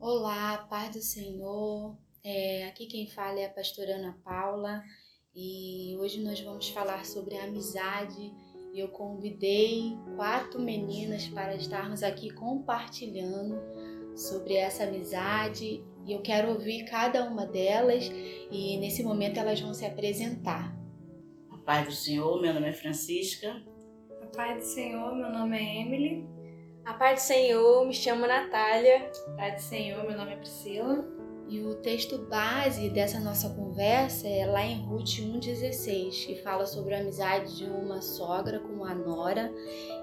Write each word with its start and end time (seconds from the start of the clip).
Olá, 0.00 0.58
paz 0.70 0.94
do 0.94 1.02
Senhor. 1.02 1.98
É, 2.22 2.68
aqui 2.68 2.86
quem 2.86 3.08
fala 3.08 3.40
é 3.40 3.46
a 3.46 3.50
pastora 3.50 3.96
Ana 3.96 4.16
Paula 4.22 4.80
e 5.34 5.96
hoje 5.98 6.22
nós 6.22 6.40
vamos 6.40 6.68
falar 6.68 7.04
sobre 7.04 7.36
a 7.36 7.42
amizade. 7.42 8.32
Eu 8.72 8.90
convidei 8.90 9.98
quatro 10.14 10.60
meninas 10.60 11.26
para 11.26 11.56
estarmos 11.56 12.04
aqui 12.04 12.30
compartilhando 12.30 13.60
sobre 14.16 14.54
essa 14.54 14.84
amizade 14.84 15.84
e 16.06 16.12
eu 16.12 16.22
quero 16.22 16.50
ouvir 16.50 16.84
cada 16.84 17.24
uma 17.28 17.44
delas 17.44 18.08
e 18.52 18.76
nesse 18.76 19.02
momento 19.02 19.40
elas 19.40 19.60
vão 19.60 19.74
se 19.74 19.84
apresentar. 19.84 20.78
A 21.50 21.58
paz 21.58 21.86
do 21.88 21.92
Senhor, 21.92 22.40
meu 22.40 22.54
nome 22.54 22.68
é 22.68 22.72
Francisca. 22.72 23.50
A 24.22 24.26
paz 24.26 24.58
do 24.58 24.64
Senhor, 24.64 25.12
meu 25.16 25.28
nome 25.28 25.58
é 25.58 25.80
Emily. 25.80 26.37
A 26.88 26.94
paz 26.94 27.20
do 27.20 27.26
Senhor, 27.26 27.86
me 27.86 27.92
chamo 27.92 28.26
Natália. 28.26 29.10
A 29.36 29.50
do 29.50 29.60
Senhor, 29.60 30.02
meu 30.04 30.16
nome 30.16 30.32
é 30.32 30.36
Priscila. 30.36 31.06
E 31.46 31.60
o 31.60 31.74
texto 31.74 32.16
base 32.16 32.88
dessa 32.88 33.20
nossa 33.20 33.50
conversa 33.50 34.26
é 34.26 34.46
lá 34.46 34.64
em 34.64 34.86
Ruth 34.86 35.18
1,16, 35.18 36.24
que 36.24 36.36
fala 36.36 36.64
sobre 36.64 36.94
a 36.94 37.00
amizade 37.00 37.58
de 37.58 37.64
uma 37.64 38.00
sogra 38.00 38.58
com 38.60 38.86
a 38.86 38.94
nora 38.94 39.52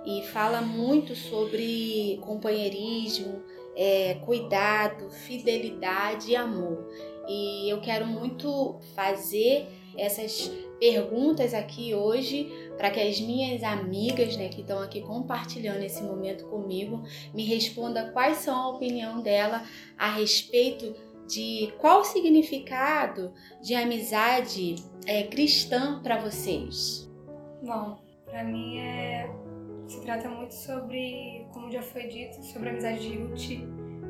e 0.05 0.21
fala 0.27 0.62
muito 0.62 1.16
sobre 1.16 2.20
companheirismo, 2.21 3.41
é, 3.76 4.20
cuidado, 4.23 5.09
fidelidade 5.09 6.34
e 6.34 6.35
amor. 6.35 6.88
E 7.27 7.67
eu 7.67 7.81
quero 7.81 8.05
muito 8.05 8.79
fazer 8.93 9.67
essas 9.98 10.52
perguntas 10.79 11.55
aqui 11.55 11.95
hoje 11.95 12.65
para 12.77 12.91
que 12.91 12.99
as 12.99 13.20
minhas 13.20 13.63
amigas, 13.63 14.35
né, 14.38 14.49
que 14.49 14.61
estão 14.61 14.79
aqui 14.79 15.02
compartilhando 15.02 15.84
esse 15.84 16.03
momento 16.03 16.45
comigo, 16.47 17.03
me 17.34 17.43
respondam 17.43 18.11
quais 18.11 18.38
são 18.38 18.55
a 18.55 18.70
opinião 18.70 19.21
dela 19.21 19.63
a 19.98 20.11
respeito 20.11 20.95
de 21.27 21.73
qual 21.79 22.01
o 22.01 22.04
significado 22.04 23.34
de 23.62 23.73
amizade 23.73 24.76
é, 25.07 25.23
cristã 25.23 26.01
para 26.01 26.20
vocês. 26.20 27.09
Bom, 27.63 27.98
para 28.26 28.43
mim 28.43 28.77
é 28.79 29.29
se 29.87 30.01
trata 30.01 30.27
muito 30.29 30.54
sobre, 30.54 31.45
como 31.54 31.71
já 31.71 31.82
foi 31.82 32.07
dito, 32.07 32.43
sobre 32.43 32.70
a 32.70 32.71
amizade 32.71 33.07
de 33.07 33.17
Ruth 33.17 33.49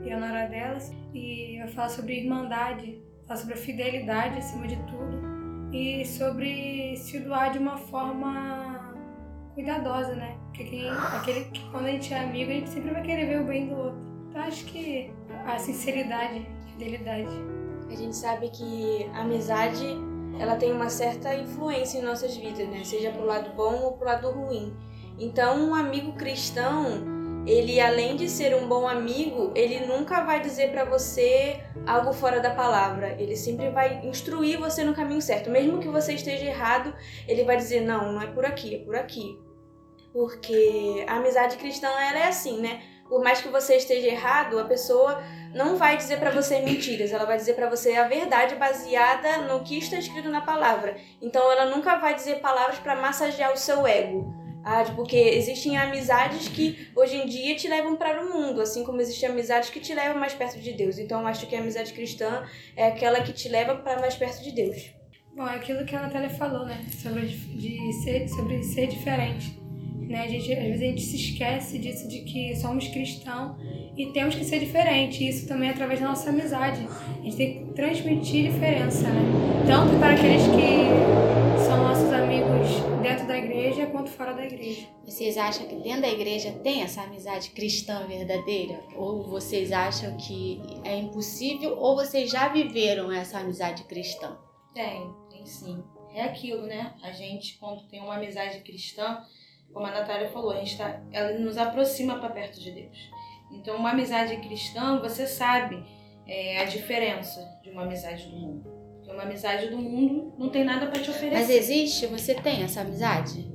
e 0.06 0.12
a 0.12 0.18
nora 0.18 0.46
delas, 0.46 0.94
e 1.14 1.58
vai 1.60 1.68
falar 1.68 1.90
sobre 1.90 2.22
irmandade, 2.22 3.02
falar 3.28 3.40
sobre 3.40 3.56
a 3.56 3.58
fidelidade 3.58 4.38
acima 4.38 4.68
de 4.68 4.78
tudo 4.84 5.35
e 5.76 6.06
sobre 6.06 6.96
se 6.96 7.20
doar 7.20 7.52
de 7.52 7.60
uma 7.60 7.76
forma 7.76 8.96
cuidadosa, 9.54 10.16
né? 10.16 10.38
Porque 10.46 10.88
aquele, 11.14 11.46
que 11.46 11.70
quando 11.70 11.88
a 11.88 11.92
gente 11.92 12.14
é 12.14 12.20
amigo, 12.20 12.50
a 12.50 12.54
gente 12.54 12.70
sempre 12.70 12.92
vai 12.92 13.02
querer 13.02 13.26
ver 13.26 13.42
o 13.42 13.44
bem 13.44 13.68
do 13.68 13.76
outro. 13.76 14.00
Então 14.30 14.42
acho 14.42 14.66
que 14.66 15.12
a 15.46 15.58
sinceridade, 15.58 16.48
a 16.64 16.72
fidelidade. 16.72 17.30
A 17.90 17.96
gente 17.96 18.16
sabe 18.16 18.50
que 18.50 19.10
a 19.14 19.22
amizade 19.22 19.86
ela 20.40 20.56
tem 20.56 20.72
uma 20.72 20.90
certa 20.90 21.36
influência 21.36 22.00
em 22.00 22.04
nossas 22.04 22.36
vidas, 22.38 22.68
né? 22.70 22.82
Seja 22.86 23.12
pro 23.12 23.26
lado 23.26 23.54
bom 23.54 23.76
ou 23.84 23.94
pro 23.94 24.08
lado 24.08 24.32
ruim. 24.32 24.74
Então, 25.20 25.70
um 25.70 25.76
amigo 25.76 26.14
cristão, 26.14 26.84
ele 27.46 27.80
além 27.80 28.16
de 28.16 28.28
ser 28.28 28.56
um 28.56 28.68
bom 28.68 28.88
amigo, 28.88 29.52
ele 29.56 29.86
nunca 29.86 30.24
vai 30.24 30.40
dizer 30.40 30.72
para 30.72 30.84
você 30.84 31.62
algo 31.86 32.12
fora 32.12 32.40
da 32.40 32.50
palavra. 32.50 33.16
Ele 33.20 33.36
sempre 33.36 33.70
vai 33.70 34.06
instruir 34.06 34.60
você 34.60 34.84
no 34.84 34.94
caminho 34.94 35.22
certo. 35.22 35.50
Mesmo 35.50 35.80
que 35.80 35.88
você 35.88 36.14
esteja 36.14 36.46
errado, 36.46 36.94
ele 37.28 37.44
vai 37.44 37.56
dizer: 37.56 37.82
"Não, 37.82 38.14
não 38.14 38.22
é 38.22 38.28
por 38.28 38.46
aqui, 38.46 38.76
é 38.76 38.80
por 38.80 38.96
aqui". 38.96 39.40
Porque 40.12 41.06
a 41.08 41.18
amizade 41.18 41.58
cristã 41.58 41.88
ela 41.88 42.20
é 42.20 42.28
assim, 42.28 42.62
né? 42.62 42.82
Por 43.08 43.24
mais 43.24 43.40
que 43.40 43.50
você 43.50 43.76
esteja 43.76 44.08
errado, 44.08 44.58
a 44.58 44.64
pessoa 44.64 45.22
não 45.54 45.76
vai 45.76 45.96
dizer 45.96 46.18
para 46.18 46.32
você 46.32 46.60
mentiras, 46.62 47.12
ela 47.12 47.26
vai 47.26 47.38
dizer 47.38 47.54
para 47.54 47.70
você 47.70 47.96
a 47.96 48.08
verdade 48.08 48.56
baseada 48.56 49.38
no 49.44 49.64
que 49.64 49.78
está 49.78 49.98
escrito 49.98 50.30
na 50.30 50.42
palavra. 50.42 50.98
Então 51.22 51.52
ela 51.52 51.66
nunca 51.66 51.98
vai 51.98 52.16
dizer 52.16 52.40
palavras 52.40 52.80
para 52.80 52.96
massagear 52.96 53.54
o 53.54 53.58
seu 53.58 53.86
ego 53.86 54.45
ah, 54.66 54.84
porque 54.96 55.16
existem 55.16 55.78
amizades 55.78 56.48
que 56.48 56.90
hoje 56.96 57.16
em 57.16 57.28
dia 57.28 57.56
te 57.56 57.68
levam 57.68 57.96
para 57.96 58.26
o 58.26 58.34
mundo, 58.34 58.60
assim 58.60 58.84
como 58.84 59.00
existem 59.00 59.30
amizades 59.30 59.70
que 59.70 59.80
te 59.80 59.94
levam 59.94 60.20
mais 60.20 60.34
perto 60.34 60.60
de 60.60 60.74
Deus. 60.74 60.98
Então 60.98 61.22
eu 61.22 61.28
acho 61.28 61.46
que 61.46 61.56
a 61.56 61.60
amizade 61.60 61.94
cristã 61.94 62.44
é 62.76 62.88
aquela 62.88 63.22
que 63.22 63.32
te 63.32 63.48
leva 63.48 63.76
para 63.76 64.02
mais 64.02 64.16
perto 64.16 64.44
de 64.44 64.52
Deus. 64.52 64.90
Bom, 65.36 65.48
é 65.48 65.56
aquilo 65.56 65.86
que 65.86 65.96
a 65.96 66.02
Natália 66.02 66.32
falou, 66.32 66.66
né? 66.66 66.84
Sobre, 67.00 67.28
de 67.28 67.94
ser, 68.04 68.28
sobre 68.28 68.64
ser 68.64 68.88
diferente. 68.88 69.65
Né? 70.08 70.22
A 70.22 70.28
gente, 70.28 70.52
às 70.54 70.60
vezes 70.60 70.82
a 70.82 70.86
gente 70.86 71.02
se 71.02 71.16
esquece 71.16 71.80
disso, 71.80 72.08
de 72.08 72.22
que 72.22 72.56
somos 72.56 72.88
cristãos 72.88 73.58
e 73.98 74.08
temos 74.08 74.36
que 74.36 74.44
ser 74.44 74.60
diferente. 74.60 75.28
Isso 75.28 75.48
também 75.48 75.70
é 75.70 75.72
através 75.72 76.00
da 76.00 76.08
nossa 76.08 76.30
amizade. 76.30 76.88
A 77.20 77.24
gente 77.24 77.38
tem 77.38 77.66
que 77.66 77.74
transmitir 77.74 78.52
diferença, 78.52 79.10
né? 79.10 79.22
Tanto 79.66 79.98
para 79.98 80.14
aqueles 80.14 80.44
que 80.44 81.66
são 81.66 81.84
nossos 81.84 82.12
amigos 82.12 82.68
dentro 83.02 83.28
da 83.28 83.38
igreja 83.38 83.88
quanto 83.88 84.10
fora 84.12 84.34
da 84.34 84.46
igreja. 84.46 84.88
Vocês 85.04 85.38
acham 85.38 85.68
que 85.68 85.76
dentro 85.76 86.02
da 86.02 86.10
igreja 86.10 86.52
tem 86.64 86.84
essa 86.84 87.02
amizade 87.02 87.50
cristã 87.52 88.06
verdadeira? 88.08 88.80
Ou 88.96 89.24
vocês 89.24 89.72
acham 89.72 90.16
que 90.18 90.62
é 90.84 90.98
impossível? 90.98 91.78
Ou 91.78 91.96
vocês 91.96 92.30
já 92.30 92.48
viveram 92.50 93.12
essa 93.12 93.40
amizade 93.40 93.84
cristã? 93.86 94.38
Tem, 94.74 95.10
tem 95.32 95.46
sim. 95.46 95.84
É 96.14 96.24
aquilo, 96.24 96.64
né? 96.64 96.94
A 97.02 97.12
gente, 97.12 97.58
quando 97.58 97.88
tem 97.88 98.02
uma 98.02 98.16
amizade 98.16 98.60
cristã, 98.60 99.22
como 99.74 99.86
a 99.86 99.92
Natália 99.92 100.30
falou, 100.30 100.52
a 100.52 100.58
gente 100.58 100.78
tá, 100.78 101.02
ela 101.12 101.38
nos 101.38 101.58
aproxima 101.58 102.20
para 102.20 102.30
perto 102.30 102.60
de 102.60 102.72
Deus. 102.72 103.12
Então, 103.52 103.78
uma 103.78 103.92
amizade 103.92 104.36
cristã, 104.38 105.00
você 105.00 105.28
sabe 105.28 105.84
é, 106.28 106.62
a 106.62 106.66
diferença 106.66 107.60
de 107.64 107.70
uma 107.70 107.84
amizade 107.84 108.28
do 108.28 108.36
mundo. 108.36 108.70
Porque 108.96 109.12
uma 109.12 109.24
amizade 109.24 109.70
do 109.70 109.78
mundo 109.78 110.34
não 110.38 110.50
tem 110.50 110.64
nada 110.64 110.88
para 110.88 111.02
te 111.02 111.10
oferecer. 111.10 111.36
Mas 111.36 111.50
existe? 111.50 112.08
Você 112.08 112.36
tem 112.36 112.64
essa 112.64 112.82
amizade? 112.82 113.48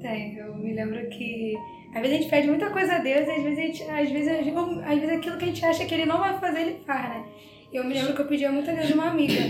Tem. 0.00 0.36
Eu 0.36 0.54
me 0.54 0.74
lembro 0.74 1.08
que 1.08 1.54
às 1.94 2.02
vezes 2.02 2.16
a 2.16 2.20
gente 2.20 2.30
pede 2.30 2.48
muita 2.48 2.70
coisa 2.70 2.96
a 2.96 2.98
Deus 2.98 3.26
e 3.26 3.30
às 3.30 3.42
vezes, 3.42 3.58
a 3.58 3.62
gente, 3.62 3.82
às 3.84 4.10
vezes, 4.10 4.28
às 4.28 4.98
vezes 5.00 5.16
aquilo 5.16 5.38
que 5.38 5.44
a 5.44 5.48
gente 5.48 5.64
acha 5.64 5.86
que 5.86 5.94
ele 5.94 6.04
não 6.04 6.18
vai 6.18 6.38
fazer, 6.38 6.60
ele 6.60 6.80
faz, 6.84 7.08
né? 7.08 7.24
Eu 7.72 7.84
me 7.84 7.94
lembro 7.94 8.14
que 8.14 8.20
eu 8.20 8.26
pedia 8.26 8.52
muito 8.52 8.70
a 8.70 8.74
Deus 8.74 8.90
uma 8.90 9.10
amiga. 9.10 9.40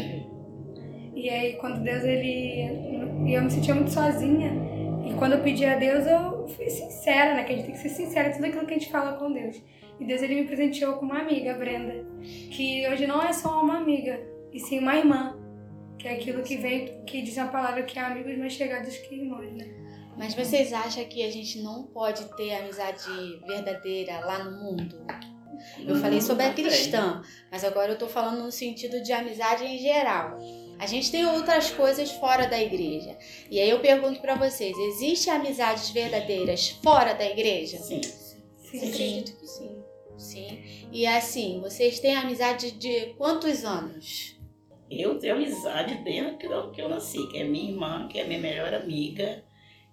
E 1.14 1.28
aí, 1.28 1.54
quando 1.54 1.82
Deus, 1.82 2.04
ele... 2.04 3.26
E 3.26 3.34
eu 3.34 3.42
me 3.42 3.50
sentia 3.50 3.74
muito 3.74 3.90
sozinha. 3.90 4.67
E 5.08 5.14
quando 5.14 5.32
eu 5.32 5.42
pedi 5.42 5.64
a 5.64 5.76
Deus, 5.76 6.06
eu 6.06 6.46
fui 6.48 6.68
sincera, 6.68 7.34
né? 7.34 7.44
Que 7.44 7.52
a 7.54 7.56
gente 7.56 7.64
tem 7.64 7.74
que 7.74 7.80
ser 7.80 7.88
sincera 7.88 8.28
em 8.28 8.32
tudo 8.32 8.44
aquilo 8.44 8.66
que 8.66 8.74
a 8.74 8.78
gente 8.78 8.90
fala 8.90 9.16
com 9.16 9.32
Deus. 9.32 9.56
E 9.98 10.04
Deus 10.04 10.20
ele 10.20 10.34
me 10.34 10.46
presenteou 10.46 10.94
com 10.94 11.06
uma 11.06 11.20
amiga, 11.20 11.54
Brenda, 11.54 12.06
que 12.22 12.86
hoje 12.86 13.06
não 13.06 13.22
é 13.22 13.32
só 13.32 13.60
uma 13.60 13.78
amiga, 13.78 14.20
e 14.52 14.60
sim 14.60 14.78
uma 14.78 14.96
irmã, 14.96 15.36
que 15.98 16.06
é 16.06 16.12
aquilo 16.12 16.42
que 16.42 16.56
vem, 16.56 17.02
que 17.04 17.22
diz 17.22 17.38
a 17.38 17.46
palavra 17.46 17.82
que 17.82 17.98
é 17.98 18.02
amigos 18.02 18.36
mais 18.36 18.52
chegados 18.52 18.96
que 18.96 19.14
irmãos, 19.14 19.50
né? 19.54 19.66
Mas 20.16 20.34
vocês 20.34 20.72
acham 20.72 21.04
que 21.04 21.24
a 21.24 21.30
gente 21.30 21.62
não 21.62 21.84
pode 21.84 22.24
ter 22.36 22.54
amizade 22.54 23.08
verdadeira 23.46 24.20
lá 24.20 24.44
no 24.44 24.62
mundo? 24.62 25.06
Eu 25.86 25.96
falei 25.96 26.20
sobre 26.20 26.44
a 26.44 26.52
cristã, 26.52 27.22
mas 27.50 27.64
agora 27.64 27.92
eu 27.92 27.98
tô 27.98 28.06
falando 28.06 28.42
no 28.42 28.52
sentido 28.52 29.02
de 29.02 29.12
amizade 29.12 29.64
em 29.64 29.78
geral. 29.78 30.38
A 30.78 30.86
gente 30.86 31.10
tem 31.10 31.26
outras 31.26 31.70
coisas 31.70 32.10
fora 32.12 32.46
da 32.46 32.60
igreja. 32.60 33.16
E 33.50 33.58
aí 33.58 33.68
eu 33.68 33.80
pergunto 33.80 34.20
para 34.20 34.36
vocês, 34.36 34.76
existe 34.78 35.28
amizades 35.28 35.90
verdadeiras 35.90 36.68
fora 36.82 37.14
da 37.14 37.24
igreja? 37.24 37.78
Sim. 37.78 38.00
Sim. 38.00 38.76
Acredito 38.76 39.36
que 39.36 39.46
sim. 39.46 39.82
Sim. 40.16 40.88
E 40.92 41.06
assim, 41.06 41.60
vocês 41.60 41.98
têm 42.00 42.14
amizade 42.14 42.72
de 42.72 43.14
quantos 43.14 43.64
anos? 43.64 44.36
Eu 44.90 45.18
tenho 45.18 45.34
amizade 45.34 45.96
desde 46.02 46.36
que 46.36 46.46
eu, 46.46 46.70
que 46.70 46.80
eu 46.80 46.88
nasci, 46.88 47.26
que 47.28 47.38
é 47.38 47.44
minha 47.44 47.70
irmã, 47.70 48.08
que 48.08 48.18
é 48.18 48.24
minha 48.24 48.40
melhor 48.40 48.72
amiga. 48.72 49.44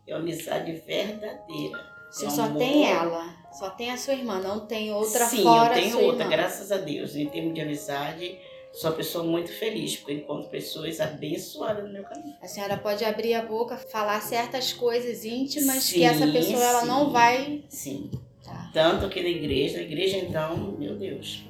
É 0.08 0.14
uma 0.14 0.22
amizade 0.22 0.72
verdadeira. 0.72 1.95
Você 2.16 2.30
só 2.30 2.44
amor. 2.44 2.58
tem 2.60 2.90
ela, 2.90 3.36
só 3.52 3.70
tem 3.70 3.92
a 3.92 3.98
sua 3.98 4.14
irmã, 4.14 4.40
não 4.40 4.66
tem 4.66 4.94
outra 4.94 5.26
Sim, 5.26 5.44
fora 5.44 5.78
eu 5.78 5.82
tenho 5.84 6.00
outra, 6.02 6.24
irmã. 6.24 6.36
graças 6.36 6.72
a 6.72 6.78
Deus. 6.78 7.16
Em 7.16 7.26
termos 7.28 7.54
de 7.54 7.62
amizade, 7.62 8.38
sou 8.74 8.90
uma 8.90 8.96
pessoa 8.98 9.24
muito 9.24 9.52
feliz, 9.52 9.98
porque 9.98 10.14
eu 10.14 10.18
encontro 10.18 10.50
pessoas 10.50 11.00
abençoadas 11.02 11.84
no 11.84 11.92
meu 11.92 12.04
caminho. 12.04 12.36
A 12.42 12.48
senhora 12.48 12.78
pode 12.78 13.04
abrir 13.04 13.34
a 13.34 13.42
boca, 13.46 13.76
falar 13.78 14.22
certas 14.22 14.72
coisas 14.74 15.26
íntimas 15.26 15.84
Sim, 15.84 15.94
que 15.96 16.04
essa 16.04 16.28
pessoa 16.28 16.64
ela 16.64 16.82
sim. 16.82 16.88
não 16.88 17.10
vai. 17.12 17.64
Sim. 17.70 18.10
Tá, 18.44 18.70
Tanto 18.74 19.10
que 19.10 19.22
na 19.22 19.30
igreja, 19.30 19.78
na 19.78 19.84
igreja 19.84 20.18
então, 20.18 20.56
meu 20.78 20.96
Deus, 20.96 21.44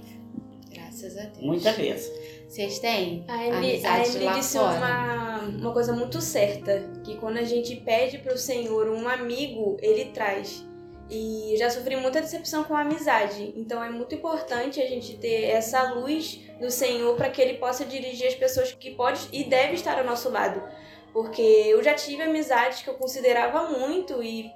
graças 0.72 1.18
a 1.18 1.24
Deus. 1.24 1.40
muita 1.46 1.72
bênção. 1.74 2.14
Vocês 2.48 2.80
têm 2.80 3.26
A 3.28 3.48
Emily, 3.48 3.86
a 3.86 4.06
Emily 4.06 4.34
disse 4.36 4.58
fora? 4.58 4.78
uma, 4.78 5.40
uma 5.40 5.74
coisa 5.74 5.94
muito 5.94 6.22
certa, 6.22 6.90
que 7.04 7.18
quando 7.18 7.38
a 7.38 7.44
gente 7.44 7.76
pede 7.78 8.20
pro 8.20 8.38
Senhor 8.38 8.88
um 8.90 9.08
amigo, 9.08 9.78
ele 9.82 10.06
traz. 10.06 10.66
E 11.10 11.54
eu 11.54 11.58
já 11.58 11.70
sofri 11.70 11.96
muita 11.96 12.22
decepção 12.22 12.64
com 12.64 12.74
a 12.74 12.82
amizade, 12.82 13.54
então 13.56 13.84
é 13.84 13.90
muito 13.90 14.16
importante 14.16 14.82
a 14.82 14.88
gente 14.88 15.18
ter 15.18 15.44
essa 15.44 15.94
luz 15.94 16.40
do 16.60 16.72
Senhor 16.72 17.16
para 17.16 17.30
que 17.30 17.42
ele 17.42 17.56
possa 17.56 17.86
dirigir 17.86 18.28
as 18.28 18.36
pessoas 18.36 18.72
que 18.72 18.92
pode 18.92 19.28
e 19.32 19.44
deve 19.44 19.74
estar 19.74 20.00
ao 20.00 20.06
nosso 20.06 20.30
lado. 20.30 20.64
Porque 21.14 21.42
eu 21.42 21.84
já 21.84 21.94
tive 21.94 22.24
amizades 22.24 22.82
que 22.82 22.90
eu 22.90 22.96
considerava 22.96 23.70
muito 23.70 24.22
e 24.24 24.52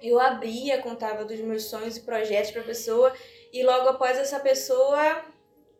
eu 0.00 0.20
abria, 0.20 0.80
contava 0.80 1.24
dos 1.24 1.40
meus 1.40 1.64
sonhos 1.64 1.96
e 1.96 2.02
projetos 2.02 2.50
para 2.50 2.60
a 2.60 2.66
pessoa 2.66 3.12
e 3.52 3.64
logo 3.64 3.88
após 3.88 4.18
essa 4.18 4.38
pessoa 4.38 5.24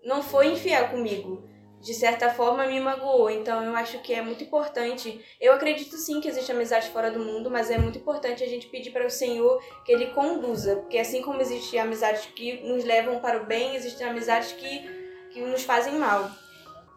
não 0.09 0.23
foi 0.23 0.49
infiel 0.49 0.89
comigo. 0.89 1.47
De 1.81 1.95
certa 1.95 2.29
forma 2.31 2.67
me 2.67 2.81
magoou. 2.81 3.31
Então 3.31 3.63
eu 3.63 3.77
acho 3.77 4.01
que 4.01 4.13
é 4.13 4.21
muito 4.21 4.43
importante. 4.43 5.21
Eu 5.41 5.53
acredito 5.53 5.97
sim 5.97 6.21
que 6.21 6.27
existe 6.27 6.51
amizade 6.51 6.89
fora 6.89 7.09
do 7.09 7.21
mundo, 7.21 7.49
mas 7.49 7.71
é 7.71 7.79
muito 7.79 7.99
importante 7.99 8.43
a 8.43 8.49
gente 8.49 8.67
pedir 8.67 8.91
para 8.91 9.07
o 9.07 9.11
Senhor 9.11 9.63
que 9.85 9.93
ele 9.93 10.07
conduza. 10.07 10.77
Porque 10.77 10.99
assim 10.99 11.23
como 11.23 11.41
existe 11.41 11.79
amizades 11.79 12.27
que 12.35 12.67
nos 12.67 12.85
levam 12.85 13.21
para 13.21 13.41
o 13.41 13.47
bem, 13.47 13.77
existem 13.77 14.09
amizades 14.09 14.51
que, 14.53 14.81
que 15.31 15.41
nos 15.43 15.63
fazem 15.63 15.95
mal. 15.95 16.29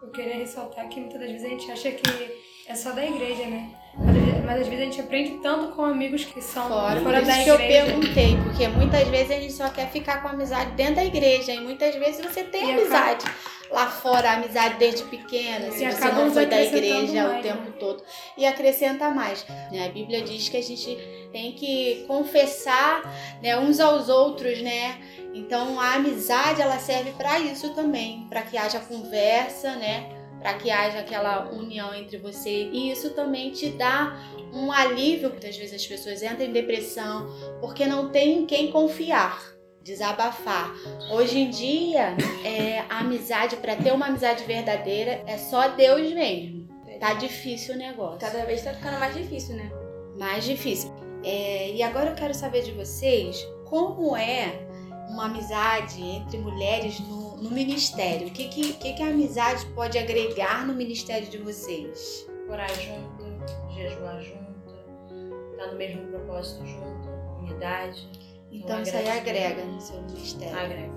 Eu 0.02 0.10
queria 0.10 0.38
ressaltar 0.38 0.90
que 0.90 1.00
muitas 1.00 1.20
das 1.20 1.30
vezes 1.30 1.46
a 1.46 1.50
gente 1.50 1.72
acha 1.72 1.92
que 1.92 2.42
é 2.66 2.74
só 2.74 2.92
da 2.92 3.06
igreja, 3.06 3.46
né? 3.46 4.21
Mas, 4.52 4.62
às 4.62 4.68
vezes 4.68 4.82
a 4.82 4.86
gente 4.86 5.02
aprende 5.02 5.32
tanto 5.42 5.74
com 5.76 5.84
amigos 5.86 6.26
que 6.26 6.42
são 6.42 6.68
Fora, 6.68 7.00
fora, 7.00 7.20
por 7.20 7.26
da 7.26 7.34
isso 7.36 7.44
que 7.44 7.50
eu 7.50 7.56
igreja. 7.56 7.86
perguntei, 7.86 8.38
porque 8.44 8.68
muitas 8.68 9.08
vezes 9.08 9.32
a 9.32 9.40
gente 9.40 9.54
só 9.54 9.70
quer 9.70 9.90
ficar 9.90 10.22
com 10.22 10.28
amizade 10.28 10.72
dentro 10.72 10.96
da 10.96 11.06
igreja, 11.06 11.54
e 11.54 11.62
muitas 11.62 11.96
vezes 11.96 12.20
você 12.26 12.44
tem 12.44 12.70
E 12.70 12.72
amizade 12.74 13.26
lá 13.72 13.88
fora, 13.88 14.34
amizade 14.34 14.76
desde 14.78 15.04
pequena, 15.04 15.68
E 15.68 15.72
se 15.72 15.78
você 15.80 15.86
acaba 15.86 16.26
não 16.26 16.32
foi 16.34 16.46
da 16.46 16.62
igreja 16.62 17.26
o 17.26 17.30
mais, 17.30 17.42
tempo 17.44 17.62
né? 17.62 17.74
todo, 17.80 18.04
e 18.38 18.46
acrescenta 18.46 19.10
mais. 19.10 19.46
né? 19.72 19.86
A 19.86 19.90
Bíblia 19.90 20.22
diz 20.22 20.50
que 20.50 20.58
a 20.58 20.62
gente 20.62 20.98
tem 21.32 21.54
que 21.54 22.04
confessar 22.06 23.02
né, 23.42 23.58
uns 23.58 23.80
aos 23.80 24.10
outros, 24.10 24.62
né? 24.62 25.00
Então 25.34 25.80
a 25.80 25.94
amizade 25.94 26.62
ela 26.62 26.78
serve 26.78 27.12
para 27.12 27.40
isso 27.40 27.74
também, 27.74 28.28
para 28.30 28.42
que 28.42 28.58
haja 28.58 28.82
conversa, 28.82 29.76
né? 29.76 30.21
Para 30.42 30.56
que 30.56 30.72
haja 30.72 31.00
aquela 31.00 31.50
união 31.52 31.94
entre 31.94 32.18
você 32.18 32.70
e 32.72 32.92
isso 32.92 33.12
também 33.12 33.52
te 33.52 33.70
dá 33.70 34.18
um 34.54 34.72
alívio. 34.72 35.30
Muitas 35.30 35.56
vezes 35.56 35.74
as 35.74 35.86
pessoas 35.86 36.24
entram 36.24 36.46
em 36.46 36.52
depressão 36.52 37.28
porque 37.60 37.86
não 37.86 38.10
tem 38.10 38.40
em 38.40 38.46
quem 38.46 38.72
confiar, 38.72 39.40
desabafar. 39.84 40.74
Hoje 41.12 41.40
em 41.40 41.50
dia, 41.50 42.16
é, 42.44 42.80
a 42.90 43.00
amizade, 43.00 43.56
para 43.58 43.76
ter 43.76 43.94
uma 43.94 44.08
amizade 44.08 44.44
verdadeira, 44.46 45.24
é 45.28 45.38
só 45.38 45.68
Deus 45.70 46.12
mesmo. 46.12 46.62
Tá 47.00 47.14
difícil 47.14 47.74
o 47.74 47.78
negócio. 47.80 48.20
Cada 48.20 48.46
vez 48.46 48.64
tá 48.64 48.74
ficando 48.74 49.00
mais 49.00 49.16
difícil, 49.16 49.56
né? 49.56 49.72
Mais 50.20 50.44
difícil. 50.44 50.94
É, 51.24 51.72
e 51.72 51.82
agora 51.82 52.12
eu 52.12 52.16
quero 52.16 52.34
saber 52.34 52.62
de 52.62 52.72
vocês 52.74 53.44
como 53.66 54.16
é 54.16 54.68
uma 55.10 55.26
amizade 55.26 56.00
entre 56.00 56.38
mulheres 56.38 57.00
no, 57.00 57.31
no 57.42 57.50
ministério. 57.50 58.28
O 58.28 58.32
que, 58.32 58.48
que, 58.48 58.74
que, 58.74 58.94
que 58.94 59.04
a 59.04 59.08
amizade 59.08 59.66
pode 59.74 59.98
agregar 59.98 60.66
no 60.66 60.74
ministério 60.74 61.28
de 61.28 61.40
vocês? 61.40 62.30
Orar 62.48 62.70
junto, 62.76 63.26
jejuar 63.74 64.22
junto, 64.22 65.52
estar 65.52 65.68
no 65.72 65.78
mesmo 65.78 66.08
propósito 66.08 66.66
junto, 66.66 67.10
unidade. 67.40 68.08
Então 68.52 68.76
Não 68.76 68.84
isso 68.84 68.96
aí 68.96 69.10
agrega. 69.10 69.64
no 69.64 69.82
seu 69.82 70.02
ministério. 70.04 70.58
Agrega. 70.58 70.94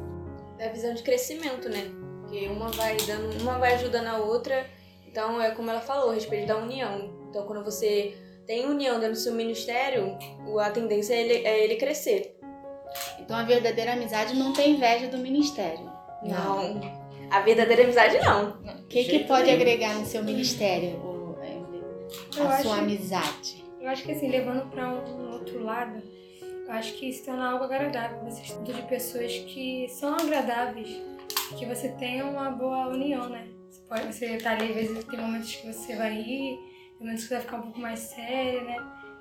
Da 0.58 0.68
visão 0.68 0.92
de 0.92 1.02
crescimento, 1.02 1.68
né? 1.68 1.90
Que 2.28 2.46
uma 2.48 2.70
vai 2.72 2.96
dando, 2.98 3.40
uma 3.40 3.58
vai 3.58 3.74
ajudando 3.74 4.08
a 4.08 4.18
outra. 4.18 4.66
Então 5.06 5.40
é 5.40 5.52
como 5.52 5.70
ela 5.70 5.80
falou, 5.80 6.10
a 6.10 6.14
respeito 6.14 6.48
da 6.48 6.58
união. 6.58 7.26
Então 7.30 7.46
quando 7.46 7.64
você 7.64 8.16
tem 8.46 8.66
união 8.66 9.00
dentro 9.00 9.14
do 9.14 9.18
seu 9.18 9.32
ministério, 9.32 10.18
a 10.60 10.70
tendência 10.70 11.14
é 11.14 11.22
ele, 11.22 11.46
é 11.46 11.64
ele 11.64 11.76
crescer. 11.76 12.36
Então 13.18 13.36
a 13.36 13.44
verdadeira 13.44 13.94
amizade 13.94 14.34
não 14.34 14.52
tem 14.52 14.72
inveja 14.74 15.08
do 15.08 15.16
ministério. 15.18 15.93
Não. 16.24 16.80
A 17.30 17.40
verdadeira 17.40 17.82
amizade 17.84 18.18
não. 18.20 18.50
O 18.50 18.86
que, 18.88 19.04
que 19.04 19.18
pode 19.24 19.44
nenhum. 19.44 19.56
agregar 19.60 19.94
no 19.94 20.04
seu 20.06 20.22
ministério, 20.22 20.90
Emily? 21.42 21.82
Eu 22.36 22.46
a 22.48 22.50
acho- 22.54 22.62
sua 22.62 22.78
amizade? 22.78 23.64
Eu 23.80 23.88
acho 23.88 24.02
que 24.04 24.12
assim, 24.12 24.28
levando 24.28 24.70
para 24.70 24.88
um 24.88 25.32
outro 25.32 25.62
lado, 25.62 26.02
eu 26.66 26.72
acho 26.72 26.94
que 26.94 27.08
isso 27.10 27.24
torna 27.24 27.50
algo 27.50 27.64
agradável. 27.64 28.18
Você 28.24 28.42
estuda 28.42 28.72
de 28.72 28.82
pessoas 28.82 29.32
que 29.32 29.86
são 29.90 30.14
agradáveis, 30.14 31.02
que 31.58 31.66
você 31.66 31.88
tenha 31.90 32.24
uma 32.24 32.50
boa 32.50 32.88
união, 32.88 33.28
né? 33.28 33.46
Você, 33.68 33.80
pode, 33.88 34.06
você 34.12 34.36
tá 34.38 34.52
ali, 34.52 34.68
às 34.70 34.74
vezes 34.74 35.04
tem 35.04 35.20
momentos 35.20 35.54
que 35.54 35.66
você 35.66 35.96
vai 35.96 36.14
rir, 36.14 36.56
tem 36.98 37.00
momentos 37.00 37.22
que 37.24 37.28
você 37.28 37.34
vai 37.34 37.42
ficar 37.42 37.56
um 37.58 37.62
pouco 37.62 37.80
mais 37.80 37.98
sério, 37.98 38.64
né? 38.64 38.76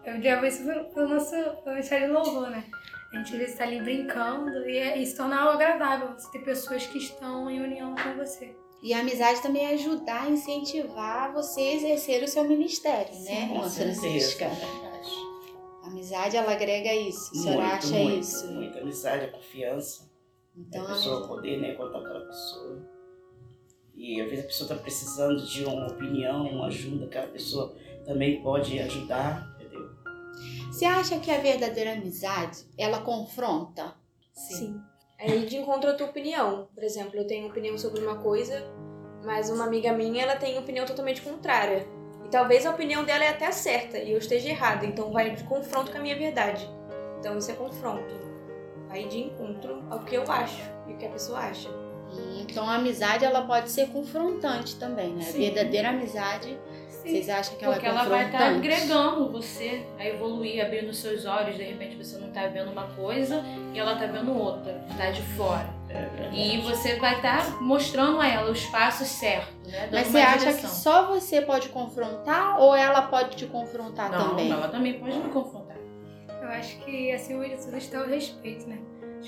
Eu 0.05 0.19
levo 0.19 0.45
isso 0.45 0.63
pelo, 0.93 1.07
nosso 1.09 1.31
pelo 1.31 1.75
ministério 1.75 2.13
louvor, 2.13 2.49
né? 2.49 2.63
A 3.13 3.17
gente 3.17 3.33
às 3.33 3.39
vezes 3.39 3.55
tá 3.57 3.63
ali 3.63 3.79
brincando 3.81 4.49
e 4.67 4.77
é- 4.77 4.97
isso 4.97 5.15
torna 5.17 5.39
algo 5.39 5.53
agradável. 5.53 6.13
Você 6.17 6.31
ter 6.31 6.39
pessoas 6.39 6.85
que 6.87 6.97
estão 6.97 7.49
em 7.49 7.61
união 7.61 7.93
com 7.95 8.15
você. 8.17 8.55
E 8.81 8.93
a 8.93 8.99
amizade 8.99 9.41
também 9.41 9.65
é 9.65 9.73
ajudar 9.75 10.23
a 10.23 10.29
incentivar 10.29 11.31
você 11.31 11.61
a 11.61 11.73
exercer 11.75 12.23
o 12.23 12.27
seu 12.27 12.43
ministério, 12.43 13.13
né, 13.21 13.47
Com 13.47 13.55
irmã 13.55 13.69
certeza, 13.69 14.01
Francisca? 14.01 14.45
é. 14.45 14.83
A 15.83 15.87
amizade, 15.87 16.35
ela 16.37 16.51
agrega 16.53 16.93
isso. 16.93 17.31
A 17.33 17.37
senhora 17.37 17.61
Muito, 17.61 17.75
acha 17.75 17.93
muito, 17.95 18.19
isso? 18.19 18.51
Muita 18.51 18.79
amizade, 18.79 19.25
a 19.25 19.31
confiança. 19.31 20.11
Então, 20.57 20.81
a 20.81 20.85
a 20.85 20.87
pessoa 20.93 21.15
amizade- 21.17 21.27
poder 21.35 21.61
né, 21.61 21.73
contar 21.75 21.99
com 21.99 22.05
aquela 22.05 22.25
pessoa. 22.25 22.89
E 23.95 24.19
às 24.21 24.29
vezes 24.29 24.43
a 24.45 24.47
pessoa 24.47 24.69
está 24.71 24.81
precisando 24.81 25.45
de 25.45 25.65
uma 25.65 25.87
opinião, 25.87 26.47
uma 26.47 26.67
ajuda, 26.67 27.05
aquela 27.05 27.27
pessoa 27.27 27.75
também 28.05 28.41
pode 28.41 28.79
ajudar? 28.79 29.52
Você 30.73 30.85
acha 30.85 31.19
que 31.19 31.29
a 31.29 31.37
verdadeira 31.37 31.93
amizade, 31.93 32.65
ela 32.79 32.99
confronta? 33.01 33.93
Sim. 34.33 34.81
Aí 35.19 35.31
a 35.31 35.39
gente 35.39 35.55
encontra 35.55 35.91
a 35.91 35.93
tua 35.93 36.07
opinião. 36.07 36.67
Por 36.73 36.83
exemplo, 36.83 37.15
eu 37.15 37.27
tenho 37.27 37.47
opinião 37.47 37.77
sobre 37.77 38.01
uma 38.01 38.15
coisa, 38.15 38.59
mas 39.23 39.51
uma 39.51 39.65
amiga 39.65 39.93
minha 39.93 40.23
ela 40.23 40.35
tem 40.35 40.57
opinião 40.57 40.83
totalmente 40.83 41.21
contrária. 41.21 41.87
E 42.25 42.27
talvez 42.29 42.65
a 42.65 42.71
opinião 42.71 43.03
dela 43.03 43.23
é 43.23 43.29
até 43.29 43.51
certa 43.51 43.99
e 43.99 44.13
eu 44.13 44.17
esteja 44.17 44.49
errada, 44.49 44.83
então 44.83 45.11
vai 45.11 45.35
de 45.35 45.43
confronto 45.43 45.91
com 45.91 45.99
a 45.99 46.01
minha 46.01 46.17
verdade. 46.17 46.67
Então 47.19 47.37
isso 47.37 47.51
é 47.51 47.53
confronto. 47.53 48.11
Vai 48.87 49.07
de 49.07 49.19
encontro 49.19 49.85
ao 49.91 49.99
que 49.99 50.15
eu 50.15 50.23
acho 50.23 50.59
e 50.87 50.93
o 50.93 50.97
que 50.97 51.05
a 51.05 51.09
pessoa 51.09 51.37
acha. 51.37 51.69
Hum, 51.69 52.39
Então 52.49 52.67
a 52.67 52.77
amizade, 52.77 53.23
ela 53.23 53.45
pode 53.45 53.69
ser 53.69 53.89
confrontante 53.89 54.75
também, 54.77 55.13
né? 55.13 55.21
A 55.21 55.31
Sim. 55.31 55.37
verdadeira 55.37 55.89
amizade, 55.89 56.59
vocês 57.03 57.29
acham 57.29 57.55
que 57.57 57.63
ela 57.65 57.73
Porque 57.73 57.87
é 57.87 57.89
ela 57.89 58.03
vai 58.05 58.25
estar 58.25 58.37
confrontante? 58.39 58.67
agregando 58.73 59.31
você 59.31 59.85
a 59.99 60.05
evoluir, 60.07 60.65
abrindo 60.65 60.93
seus 60.93 61.25
olhos. 61.25 61.55
De 61.55 61.63
repente 61.63 61.95
você 61.95 62.17
não 62.17 62.29
tá 62.31 62.47
vendo 62.47 62.71
uma 62.71 62.87
coisa 62.95 63.43
e 63.73 63.79
ela 63.79 63.95
tá 63.95 64.05
vendo 64.05 64.35
outra, 64.37 64.83
tá 64.97 65.11
de 65.11 65.21
fora. 65.21 65.69
É. 65.89 66.29
E 66.33 66.59
você 66.61 66.95
vai 66.95 67.15
estar 67.17 67.61
mostrando 67.61 68.19
a 68.19 68.27
ela 68.27 68.49
os 68.51 68.65
passos 68.65 69.07
certos, 69.07 69.71
né? 69.71 69.81
Dando 69.91 69.93
Mas 69.93 70.07
você 70.07 70.17
acha 70.17 70.37
direção. 70.39 70.61
que 70.61 70.67
só 70.75 71.07
você 71.07 71.41
pode 71.41 71.69
confrontar 71.69 72.59
ou 72.59 72.75
ela 72.75 73.03
pode 73.03 73.35
te 73.35 73.45
confrontar 73.45 74.09
Não, 74.09 74.29
também? 74.29 74.51
ela 74.51 74.67
também 74.69 74.93
pode 74.93 75.17
me 75.17 75.29
confrontar. 75.29 75.77
Eu 76.41 76.47
acho 76.49 76.77
que 76.79 77.11
acima 77.11 77.47
de 77.47 77.55
tudo 77.57 77.77
está 77.77 78.01
o 78.01 78.07
respeito, 78.09 78.67
né? 78.67 78.79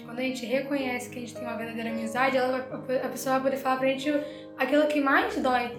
Quando 0.03 0.19
a 0.19 0.23
gente 0.23 0.45
reconhece 0.45 1.09
que 1.09 1.17
a 1.17 1.21
gente 1.21 1.33
tem 1.33 1.43
uma 1.43 1.55
verdadeira 1.55 1.89
amizade, 1.89 2.35
ela 2.35 2.57
a 2.57 3.07
pessoa 3.07 3.35
vai 3.35 3.43
poder 3.43 3.57
falar 3.57 3.77
pra 3.77 3.87
gente 3.87 4.11
aquilo 4.57 4.87
que 4.87 4.99
mais 4.99 5.37
dói. 5.41 5.77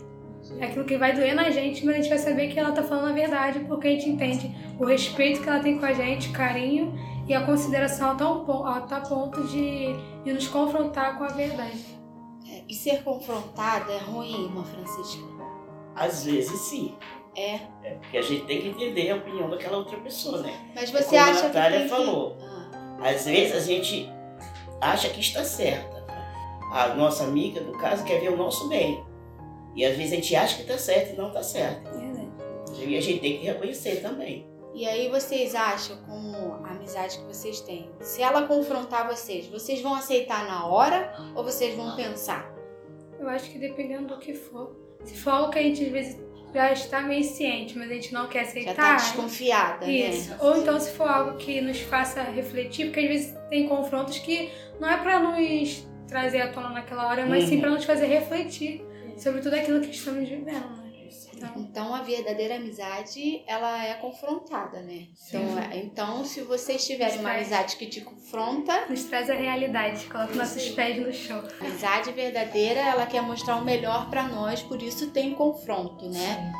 É 0.60 0.66
aquilo 0.66 0.84
que 0.84 0.96
vai 0.96 1.12
doer 1.14 1.34
na 1.34 1.50
gente, 1.50 1.84
mas 1.84 1.94
a 1.94 1.98
gente 1.98 2.08
vai 2.08 2.18
saber 2.18 2.48
que 2.48 2.58
ela 2.58 2.72
tá 2.72 2.82
falando 2.82 3.10
a 3.10 3.12
verdade, 3.12 3.60
porque 3.60 3.88
a 3.88 3.90
gente 3.90 4.08
entende 4.08 4.54
o 4.78 4.84
respeito 4.84 5.42
que 5.42 5.48
ela 5.48 5.60
tem 5.60 5.78
com 5.78 5.86
a 5.86 5.92
gente, 5.92 6.30
carinho 6.30 6.94
e 7.26 7.34
a 7.34 7.44
consideração 7.44 8.10
a 8.12 8.14
tal, 8.14 8.44
pon- 8.44 8.64
a 8.64 8.80
tal 8.82 9.02
ponto 9.02 9.42
de, 9.44 9.88
de 10.24 10.32
nos 10.32 10.46
confrontar 10.48 11.18
com 11.18 11.24
a 11.24 11.28
verdade. 11.28 11.84
É, 12.48 12.62
E 12.68 12.74
ser 12.74 13.02
confrontada 13.02 13.92
é 13.92 13.98
ruim, 13.98 14.44
irmã 14.44 14.62
Francisca? 14.64 15.22
Às 15.94 16.24
vezes 16.24 16.58
sim. 16.60 16.94
É. 17.36 17.58
É 17.84 17.90
porque 18.00 18.16
a 18.18 18.22
gente 18.22 18.44
tem 18.46 18.60
que 18.62 18.68
entender 18.68 19.10
a 19.10 19.16
opinião 19.16 19.50
daquela 19.50 19.76
outra 19.78 19.98
pessoa, 19.98 20.40
né? 20.42 20.54
Mas 20.74 20.94
É 20.94 21.02
você 21.02 21.04
como 21.16 21.20
a 21.20 21.24
acha 21.24 21.40
que 21.40 21.46
Natália 21.48 21.82
que- 21.82 21.88
falou. 21.88 22.38
Ah, 22.40 23.08
Às 23.10 23.26
vezes 23.26 23.56
a 23.56 23.60
gente 23.60 24.08
acha 24.80 25.08
que 25.10 25.20
está 25.20 25.42
certa. 25.44 26.06
A 26.72 26.94
nossa 26.94 27.24
amiga, 27.24 27.60
no 27.60 27.72
caso, 27.78 28.04
quer 28.04 28.20
ver 28.20 28.30
o 28.30 28.36
nosso 28.36 28.68
bem. 28.68 29.04
E 29.76 29.84
às 29.84 29.96
vezes 29.96 30.12
a 30.12 30.16
gente 30.16 30.34
acha 30.34 30.56
que 30.56 30.62
está 30.62 30.78
certo 30.78 31.12
e 31.12 31.16
não 31.16 31.28
está 31.28 31.42
certo. 31.42 31.82
Verdade. 31.90 32.26
E 32.86 32.96
a 32.96 33.00
gente 33.00 33.20
tem 33.20 33.38
que 33.38 33.44
reconhecer 33.46 34.00
também. 34.02 34.46
E 34.74 34.86
aí 34.86 35.08
vocês 35.08 35.54
acham, 35.54 35.96
como 36.06 36.54
a 36.64 36.70
amizade 36.70 37.18
que 37.18 37.24
vocês 37.24 37.60
têm, 37.60 37.88
se 38.00 38.20
ela 38.22 38.46
confrontar 38.46 39.06
vocês, 39.08 39.46
vocês 39.46 39.80
vão 39.80 39.94
aceitar 39.94 40.46
na 40.46 40.66
hora 40.66 41.14
ou 41.34 41.42
vocês 41.44 41.74
vão 41.74 41.94
pensar? 41.96 42.54
Eu 43.18 43.28
acho 43.28 43.50
que 43.50 43.58
dependendo 43.58 44.08
do 44.08 44.18
que 44.18 44.34
for. 44.34 44.76
Se 45.04 45.14
for 45.16 45.30
algo 45.30 45.50
que 45.50 45.58
a 45.58 45.62
gente 45.62 45.82
às 45.84 45.90
vezes 45.92 46.18
já 46.52 46.72
está 46.72 47.00
meio 47.02 47.24
ciente, 47.24 47.76
mas 47.78 47.90
a 47.90 47.94
gente 47.94 48.12
não 48.12 48.28
quer 48.28 48.44
Já 48.44 48.50
aceitar. 48.50 48.74
tá 48.74 48.96
desconfiada, 48.96 49.90
Isso. 49.90 50.30
né? 50.30 50.38
Ou 50.40 50.56
então 50.58 50.78
se 50.80 50.90
for 50.92 51.08
algo 51.08 51.36
que 51.38 51.60
nos 51.60 51.80
faça 51.80 52.22
refletir, 52.22 52.86
porque 52.86 53.00
às 53.00 53.08
vezes 53.08 53.34
tem 53.50 53.66
confrontos 53.68 54.18
que 54.18 54.50
não 54.80 54.88
é 54.90 54.96
pra 54.98 55.18
nos 55.20 55.86
trazer 56.08 56.42
à 56.42 56.52
tona 56.52 56.68
naquela 56.70 57.08
hora, 57.08 57.26
mas 57.26 57.44
sim 57.44 57.56
Uhum. 57.56 57.60
pra 57.62 57.70
nos 57.70 57.84
fazer 57.84 58.06
refletir 58.06 58.84
sobre 59.18 59.40
tudo 59.40 59.54
aquilo 59.54 59.80
que 59.80 59.90
estamos 59.90 60.28
vivendo, 60.28 60.46
né? 60.46 60.82
Então, 61.36 61.52
Então 61.56 61.94
a 61.94 62.00
verdadeira 62.02 62.56
amizade, 62.56 63.42
ela 63.46 63.84
é 63.84 63.94
confrontada, 63.94 64.80
né? 64.80 65.04
Então, 65.28 65.58
é- 65.58 65.76
então 65.78 66.24
se 66.24 66.40
vocês 66.40 66.86
tiverem 66.86 67.18
uma 67.20 67.32
amizade 67.32 67.76
que 67.76 67.86
te 67.86 68.00
confronta, 68.00 68.86
nos 68.88 69.04
traz 69.04 69.28
a 69.28 69.34
realidade, 69.34 70.06
coloca 70.06 70.34
nossos 70.34 70.68
pés 70.70 70.96
no 71.04 71.12
chão. 71.12 71.42
a 71.60 71.64
amizade 71.64 72.10
verdadeira, 72.12 72.80
ela 72.80 73.04
quer 73.06 73.20
mostrar 73.22 73.56
o 73.56 73.64
melhor 73.64 74.08
pra 74.08 74.22
nós, 74.24 74.62
por 74.62 74.80
isso 74.80 75.08
tem 75.10 75.34
confronto, 75.34 76.08
né? 76.08 76.52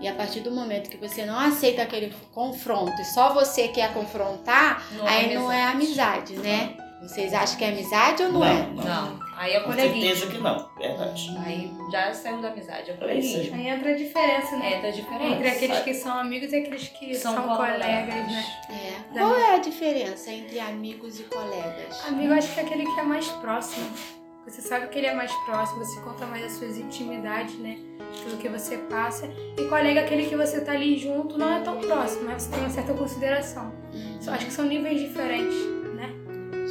E 0.00 0.08
a 0.08 0.14
partir 0.14 0.40
do 0.40 0.50
momento 0.50 0.88
que 0.90 0.96
você 0.96 1.24
não 1.26 1.38
aceita 1.38 1.82
aquele 1.82 2.12
confronto 2.32 3.00
e 3.00 3.04
só 3.04 3.32
você 3.34 3.68
quer 3.68 3.92
confrontar, 3.92 4.82
Não 4.96 5.06
aí 5.06 5.30
é 5.30 5.34
não 5.34 5.52
é 5.52 5.62
amizade, 5.64 6.34
né? 6.38 6.74
Vocês 7.02 7.32
acham 7.34 7.56
que 7.58 7.64
é 7.64 7.68
amizade 7.68 8.22
ou 8.22 8.32
não, 8.32 8.44
é? 8.44 8.66
Não, 8.72 9.18
aí 9.36 9.52
é 9.52 9.60
Com 9.60 9.70
coleguinha. 9.70 10.14
certeza 10.14 10.32
que 10.32 10.38
não, 10.38 10.68
verdade. 10.78 11.36
Aí 11.44 11.72
já 11.90 12.12
saiu 12.14 12.40
da 12.40 12.48
amizade, 12.48 12.90
é 12.90 12.94
coleguinha. 12.94 13.54
Aí 13.54 13.68
entra 13.68 13.90
a 13.90 13.94
diferença, 13.94 14.56
né? 14.56 14.74
É, 14.74 14.80
tá 14.80 14.90
diferente. 14.90 15.32
Entre 15.34 15.48
aqueles 15.48 15.78
que 15.80 15.94
são 15.94 16.18
amigos 16.18 16.52
e 16.52 16.56
aqueles 16.56 16.88
que 16.88 17.14
são, 17.14 17.34
colegas, 17.56 17.82
né? 18.14 18.44
É. 18.70 19.18
Qual 19.18 19.34
é 19.36 19.54
a 19.54 19.58
diferença 19.58 20.30
entre 20.30 20.58
amigos 20.60 21.20
e 21.20 21.24
colegas? 21.24 22.06
Amigo, 22.06 22.32
eu 22.32 22.38
acho 22.38 22.52
que 22.52 22.60
é 22.60 22.62
aquele 22.62 22.84
que 22.84 23.00
é 23.00 23.02
mais 23.02 23.28
próximo. 23.28 23.86
Você 24.44 24.60
sabe 24.60 24.88
que 24.88 24.98
ele 24.98 25.06
é 25.06 25.14
mais 25.14 25.32
próximo, 25.46 25.84
você 25.84 26.00
conta 26.00 26.26
mais 26.26 26.44
as 26.44 26.52
suas 26.52 26.76
intimidades, 26.76 27.56
né? 27.60 27.78
Aquilo 28.20 28.36
que 28.38 28.48
você 28.48 28.76
passa. 28.76 29.30
E 29.56 29.64
colega 29.68 30.00
é 30.00 30.04
aquele 30.04 30.26
que 30.26 30.36
você 30.36 30.60
tá 30.60 30.72
ali 30.72 30.98
junto, 30.98 31.38
não 31.38 31.52
é 31.52 31.60
tão 31.60 31.78
próximo, 31.80 32.24
mas 32.24 32.42
você 32.42 32.50
tem 32.50 32.58
uma 32.58 32.70
certa 32.70 32.92
consideração. 32.92 33.72
Só 34.20 34.32
acho 34.32 34.46
que 34.46 34.52
são 34.52 34.64
níveis 34.64 35.00
diferentes, 35.00 35.54
né? 35.94 36.10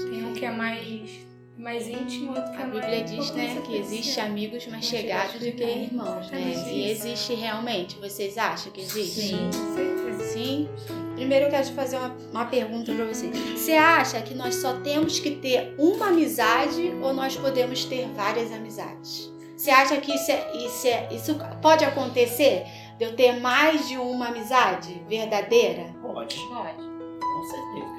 Tem 0.09 0.25
um 0.25 0.33
que 0.33 0.45
é 0.45 0.51
mais, 0.51 1.20
mais 1.61 1.87
íntimo, 1.87 2.35
outro 2.35 2.51
que 2.51 2.57
é 2.57 2.63
A 2.63 2.67
mais. 2.67 2.81
Bíblia 2.81 3.03
diz, 3.03 3.31
né, 3.31 3.61
que 3.65 3.75
existe 3.77 4.19
amigos 4.19 4.67
mais 4.67 4.71
Mais 4.71 4.85
chegados 4.85 5.33
do 5.33 5.51
que 5.51 5.63
irmãos, 5.63 6.29
né? 6.31 6.41
E 6.41 6.51
isso. 6.91 7.07
existe 7.07 7.33
realmente. 7.35 7.95
Vocês 7.97 8.37
acham 8.37 8.71
que 8.71 8.81
existe? 8.81 9.21
Sim. 9.29 9.49
Com 9.53 9.75
certeza. 9.75 10.23
Sim. 10.33 10.69
Primeiro 11.15 11.45
eu 11.45 11.49
quero 11.51 11.65
te 11.65 11.73
fazer 11.73 11.97
uma, 11.97 12.15
uma 12.31 12.45
pergunta 12.45 12.93
pra 12.93 13.05
você. 13.05 13.27
Você 13.27 13.73
acha 13.73 14.21
que 14.21 14.33
nós 14.33 14.55
só 14.55 14.73
temos 14.81 15.19
que 15.19 15.31
ter 15.31 15.75
uma 15.77 16.07
amizade 16.07 16.93
ou 17.01 17.13
nós 17.13 17.35
podemos 17.37 17.85
ter 17.85 18.07
várias 18.15 18.51
amizades? 18.51 19.31
Você 19.55 19.69
acha 19.69 19.97
que 19.97 20.11
isso, 20.15 20.31
é, 20.31 20.57
isso, 20.57 20.87
é, 20.87 21.07
isso 21.13 21.35
pode 21.61 21.85
acontecer? 21.85 22.63
De 22.97 23.05
eu 23.05 23.15
ter 23.15 23.39
mais 23.39 23.87
de 23.87 23.97
uma 23.97 24.27
amizade 24.29 25.01
verdadeira? 25.07 25.93
Pode, 26.01 26.35
Pode. 26.37 26.77
com 26.77 27.43
certeza. 27.49 27.90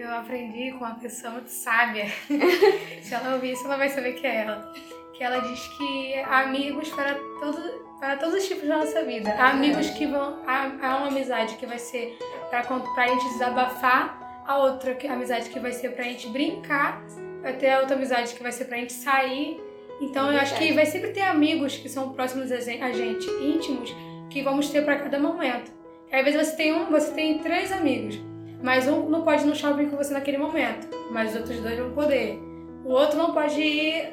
Eu 0.00 0.10
aprendi 0.14 0.72
com 0.72 0.84
uma 0.84 0.94
pessoa 0.94 1.32
muito 1.34 1.48
sábia. 1.50 2.06
Se 3.02 3.12
ela 3.14 3.34
ouvir 3.34 3.52
isso, 3.52 3.66
ela 3.66 3.76
vai 3.76 3.88
saber 3.88 4.14
que 4.14 4.26
é 4.26 4.36
ela. 4.42 4.72
Que 5.12 5.22
ela 5.22 5.40
diz 5.40 5.60
que 5.76 6.14
há 6.20 6.40
amigos 6.40 6.88
para, 6.88 7.14
todo, 7.38 7.60
para 8.00 8.16
todos 8.16 8.34
os 8.36 8.48
tipos 8.48 8.66
da 8.66 8.78
nossa 8.78 9.04
vida. 9.04 9.30
Há 9.38 9.50
amigos 9.50 9.90
que 9.90 10.06
vão. 10.06 10.38
Há, 10.46 10.70
há 10.80 10.96
uma 10.96 11.08
amizade 11.08 11.56
que 11.56 11.66
vai 11.66 11.78
ser 11.78 12.16
para 12.48 12.60
a 13.04 13.06
gente 13.08 13.28
desabafar, 13.28 14.42
a 14.46 14.56
outra 14.58 14.94
que- 14.94 15.06
amizade 15.06 15.50
que 15.50 15.60
vai 15.60 15.72
ser 15.72 15.90
pra 15.90 16.04
gente 16.04 16.28
brincar, 16.28 17.02
vai 17.42 17.52
ter 17.52 17.70
a 17.70 17.80
outra 17.80 17.94
amizade 17.94 18.34
que 18.34 18.42
vai 18.42 18.52
ser 18.52 18.64
pra 18.64 18.78
gente 18.78 18.94
sair. 18.94 19.60
Então 20.00 20.32
eu 20.32 20.40
acho 20.40 20.56
que 20.56 20.72
vai 20.72 20.86
sempre 20.86 21.10
ter 21.10 21.22
amigos 21.22 21.76
que 21.76 21.88
são 21.90 22.12
próximos 22.14 22.50
a 22.50 22.58
gen- 22.58 22.82
a 22.82 22.90
gente, 22.90 23.28
íntimos, 23.42 23.94
que 24.30 24.40
vamos 24.42 24.70
ter 24.70 24.82
pra 24.82 24.96
cada 24.96 25.18
momento. 25.20 25.70
Às 26.10 26.24
vezes 26.24 26.48
você 26.48 26.56
tem 26.56 26.72
um, 26.72 26.86
você 26.86 27.12
tem 27.12 27.38
três 27.40 27.70
amigos. 27.70 28.18
Mas 28.62 28.86
um 28.88 29.08
não 29.08 29.22
pode 29.22 29.42
ir 29.42 29.46
no 29.46 29.54
shopping 29.56 29.88
com 29.88 29.96
você 29.96 30.12
naquele 30.12 30.36
momento, 30.38 30.88
mas 31.10 31.30
os 31.30 31.36
outros 31.40 31.60
dois 31.60 31.78
vão 31.78 31.92
poder. 31.92 32.38
O 32.84 32.92
outro 32.92 33.16
não 33.18 33.32
pode 33.32 33.60
ir 33.60 34.12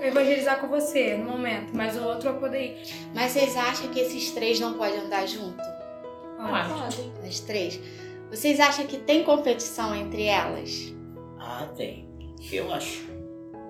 evangelizar 0.00 0.60
com 0.60 0.68
você 0.68 1.16
no 1.16 1.24
momento, 1.30 1.72
mas 1.74 1.96
o 1.96 2.02
outro 2.04 2.30
vai 2.30 2.40
poder 2.40 2.64
ir. 2.64 2.82
Mas 3.14 3.32
vocês 3.32 3.56
acham 3.56 3.88
que 3.88 4.00
esses 4.00 4.30
três 4.32 4.58
não 4.60 4.74
podem 4.74 4.98
andar 5.00 5.26
junto? 5.26 5.56
Não. 6.38 6.48
Podem. 6.48 7.12
As 7.26 7.40
três? 7.40 7.80
Vocês 8.30 8.58
acham 8.60 8.86
que 8.86 8.98
tem 8.98 9.22
competição 9.22 9.94
entre 9.94 10.24
elas? 10.24 10.92
Ah, 11.38 11.68
tem. 11.76 12.08
Eu 12.52 12.72
acho. 12.72 13.06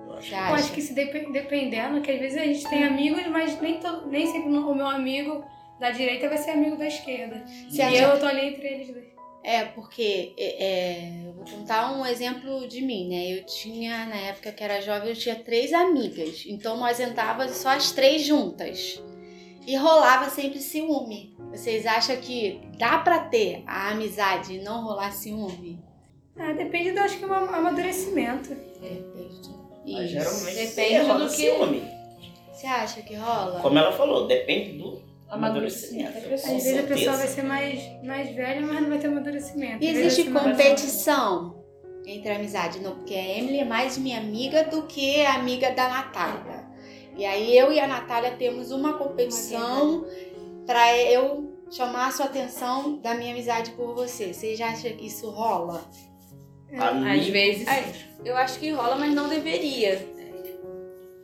Eu 0.07 0.13
acho. 0.15 0.33
Eu 0.33 0.39
acho 0.39 0.71
que 0.73 0.81
se 0.81 0.93
dep- 0.93 1.31
dependendo, 1.31 2.01
que 2.01 2.11
às 2.11 2.19
vezes 2.19 2.37
a 2.37 2.43
gente 2.43 2.67
tem 2.69 2.83
amigos, 2.83 3.25
mas 3.27 3.59
nem, 3.61 3.79
nem 4.07 4.25
sempre 4.27 4.49
o 4.49 4.73
meu 4.75 4.87
amigo 4.87 5.43
da 5.79 5.91
direita 5.91 6.27
vai 6.27 6.37
ser 6.39 6.51
amigo 6.51 6.75
da 6.75 6.87
esquerda. 6.87 7.43
Você 7.69 7.77
e 7.77 7.81
acha- 7.83 8.01
eu 8.03 8.19
tô 8.19 8.25
ali 8.25 8.47
entre 8.47 8.67
eles 8.67 8.91
dois. 8.91 9.16
É, 9.43 9.63
porque 9.63 10.33
é, 10.37 10.63
é, 10.65 11.27
eu 11.27 11.33
vou 11.33 11.45
contar 11.45 11.91
um 11.93 12.05
exemplo 12.05 12.67
de 12.67 12.81
mim, 12.81 13.07
né? 13.07 13.39
Eu 13.39 13.45
tinha, 13.45 14.05
na 14.05 14.15
época 14.17 14.51
que 14.51 14.61
era 14.63 14.81
jovem, 14.81 15.09
eu 15.09 15.15
tinha 15.15 15.35
três 15.35 15.71
amigas. 15.73 16.43
Então 16.47 16.75
nós 16.77 16.99
entrávamos 16.99 17.55
só 17.55 17.69
as 17.69 17.91
três 17.91 18.23
juntas. 18.25 19.01
E 19.65 19.75
rolava 19.75 20.29
sempre 20.29 20.59
ciúme. 20.59 21.35
Vocês 21.51 21.85
acham 21.85 22.15
que 22.17 22.59
dá 22.77 22.97
pra 22.99 23.19
ter 23.19 23.63
a 23.65 23.91
amizade 23.91 24.55
e 24.55 24.61
não 24.61 24.83
rolar 24.83 25.11
ciúme? 25.11 25.79
Ah, 26.37 26.51
depende 26.53 26.91
do 26.91 26.99
acho 26.99 27.17
que 27.17 27.23
é 27.23 27.27
um 27.27 27.33
amadurecimento. 27.33 28.49
Mas 29.85 30.03
Isso. 30.03 30.11
geralmente 30.11 30.55
Depende 30.75 31.07
rola 31.07 31.19
do 31.25 31.29
que- 31.29 31.35
ciúme. 31.35 31.83
Você 32.51 32.67
acha 32.67 33.01
que 33.01 33.13
rola? 33.15 33.59
Como 33.61 33.77
ela 33.77 33.91
falou, 33.91 34.27
depende 34.27 34.77
do 34.77 35.01
Amadurecimento. 35.29 36.17
Às 36.33 36.41
vezes 36.63 36.79
a 36.79 36.83
pessoa 36.83 37.17
vai 37.17 37.27
ser 37.27 37.41
mais, 37.43 38.03
mais 38.03 38.35
velha, 38.35 38.61
mas 38.65 38.81
não 38.81 38.89
vai 38.89 38.97
ter 38.99 39.07
amadurecimento. 39.07 39.83
E 39.83 39.87
existe 39.89 40.23
competição 40.55 41.63
entre 42.05 42.31
amizade, 42.31 42.79
não? 42.79 42.95
Porque 42.95 43.13
a 43.13 43.37
Emily 43.37 43.59
é 43.59 43.65
mais 43.65 43.97
minha 43.97 44.17
amiga 44.19 44.63
do 44.63 44.83
que 44.83 45.21
a 45.25 45.33
amiga 45.35 45.71
da 45.71 45.89
Natália. 45.89 46.65
E 47.17 47.25
aí 47.25 47.57
eu 47.57 47.71
e 47.71 47.79
a 47.79 47.87
Natália 47.87 48.31
temos 48.31 48.71
uma 48.71 48.93
competição 48.97 50.05
pra 50.65 50.95
eu 50.97 51.53
chamar 51.69 52.07
a 52.07 52.11
sua 52.11 52.27
atenção 52.27 52.97
da 52.99 53.13
minha 53.15 53.31
amizade 53.33 53.71
por 53.71 53.93
você. 53.93 54.33
Vocês 54.33 54.57
já 54.57 54.69
acham 54.69 54.91
que 54.95 55.07
isso 55.07 55.29
rola? 55.29 55.83
Amigo- 56.89 57.05
Às 57.67 57.85
vezes. 57.85 58.05
Eu 58.23 58.37
acho 58.37 58.59
que 58.59 58.69
rola, 58.71 58.95
mas 58.95 59.13
não 59.13 59.27
deveria. 59.27 59.99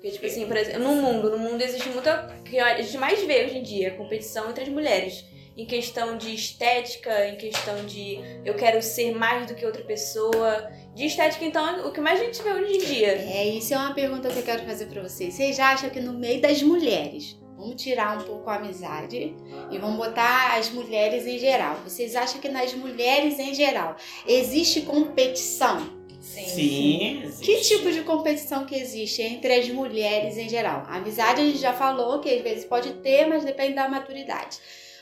Porque, 0.03 0.15
tipo 0.15 0.25
assim, 0.25 0.45
por 0.45 0.57
exemplo, 0.57 0.81
no 0.81 0.95
mundo, 0.95 1.29
no 1.29 1.39
mundo 1.39 1.61
existe 1.61 1.87
muita. 1.87 2.27
que 2.43 2.59
a 2.59 2.81
gente 2.81 2.97
mais 2.97 3.23
vê 3.23 3.45
hoje 3.45 3.57
em 3.59 3.63
dia, 3.63 3.91
competição 3.91 4.49
entre 4.49 4.65
as 4.65 4.69
mulheres. 4.69 5.23
Em 5.55 5.65
questão 5.65 6.17
de 6.17 6.33
estética, 6.33 7.27
em 7.27 7.37
questão 7.37 7.85
de 7.85 8.19
eu 8.43 8.53
quero 8.53 8.81
ser 8.81 9.15
mais 9.15 9.47
do 9.47 9.55
que 9.55 9.65
outra 9.65 9.81
pessoa. 9.83 10.69
De 10.93 11.05
estética, 11.05 11.45
então, 11.45 11.87
o 11.87 11.91
que 11.93 12.01
mais 12.01 12.19
a 12.19 12.25
gente 12.25 12.43
vê 12.43 12.51
hoje 12.51 12.75
em 12.75 12.79
dia. 12.79 13.11
É, 13.11 13.47
isso 13.47 13.73
é 13.73 13.77
uma 13.77 13.93
pergunta 13.93 14.27
que 14.27 14.39
eu 14.39 14.43
quero 14.43 14.65
fazer 14.65 14.87
pra 14.87 15.01
vocês. 15.01 15.35
Vocês 15.35 15.55
já 15.55 15.71
acham 15.71 15.89
que 15.89 16.01
no 16.01 16.11
meio 16.11 16.41
das 16.41 16.61
mulheres, 16.61 17.39
vamos 17.55 17.81
tirar 17.81 18.17
um 18.17 18.23
pouco 18.23 18.49
a 18.49 18.55
amizade 18.55 19.33
e 19.71 19.77
vamos 19.77 19.95
botar 19.95 20.57
as 20.57 20.69
mulheres 20.69 21.25
em 21.25 21.39
geral. 21.39 21.77
Vocês 21.77 22.13
acham 22.13 22.41
que 22.41 22.49
nas 22.49 22.73
mulheres 22.73 23.39
em 23.39 23.53
geral 23.53 23.95
existe 24.27 24.81
competição? 24.81 26.02
Sim. 26.23 26.45
Sim, 26.45 27.23
existe. 27.25 27.45
Que 27.45 27.61
tipo 27.61 27.91
de 27.91 28.01
competição 28.01 28.65
que 28.65 28.73
existe 28.75 29.21
entre 29.21 29.53
as 29.53 29.67
mulheres 29.67 30.37
em 30.37 30.47
geral? 30.47 30.83
A 30.87 30.95
amizade 30.95 31.41
a 31.41 31.45
gente 31.45 31.57
já 31.57 31.73
falou 31.73 32.21
que 32.21 32.33
às 32.33 32.41
vezes 32.41 32.63
pode 32.63 32.93
ter, 32.93 33.27
mas 33.27 33.43
depende 33.43 33.73
da 33.73 33.89
maturidade. 33.89 34.57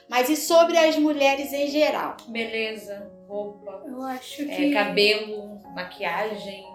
Mas 0.09 0.29
e 0.29 0.35
sobre 0.35 0.77
as 0.77 0.97
mulheres 0.97 1.53
em 1.53 1.67
geral? 1.67 2.17
Beleza, 2.27 3.09
roupa, 3.27 3.83
Eu 3.85 4.01
acho 4.01 4.41
é, 4.41 4.45
que. 4.45 4.73
cabelo, 4.73 5.61
maquiagem. 5.75 6.65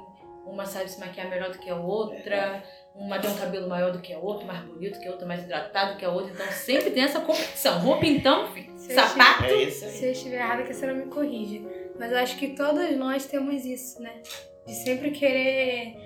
Uma 0.47 0.65
sabe 0.65 0.89
se 0.89 1.01
maquiar 1.01 1.29
melhor 1.29 1.51
do 1.51 1.59
que 1.59 1.69
a 1.69 1.77
outra. 1.77 2.63
Uma 2.95 3.19
tem 3.19 3.29
um 3.29 3.35
cabelo 3.35 3.69
maior 3.69 3.91
do 3.91 3.99
que 3.99 4.13
a 4.13 4.19
outra, 4.19 4.47
mais 4.47 4.61
bonito 4.61 5.01
que 5.01 5.09
a 5.09 5.11
outra, 5.11 5.27
mais 5.27 5.43
hidratado 5.43 5.99
que 5.99 6.05
a 6.05 6.09
outra. 6.09 6.33
Então 6.33 6.47
sempre 6.53 6.93
tem 6.93 7.03
essa 7.03 7.21
competição. 7.21 7.81
Roupa 7.81 8.07
então. 8.07 8.49
Se 8.77 8.93
eu 8.93 8.95
Sapato. 8.95 9.45
É 9.45 9.65
isso 9.65 9.85
aí. 9.85 9.91
Se 9.91 10.05
eu 10.07 10.13
estiver 10.13 10.37
errada, 10.37 10.63
que 10.63 10.71
a 10.71 10.75
senhora 10.75 10.97
me 10.97 11.07
corrija. 11.07 11.86
Mas 11.99 12.13
eu 12.13 12.19
acho 12.19 12.37
que 12.39 12.49
todos 12.49 12.97
nós 12.97 13.27
temos 13.27 13.65
isso, 13.65 14.01
né? 14.03 14.13
De 14.67 14.75
sempre 14.75 15.11
querer 15.11 15.97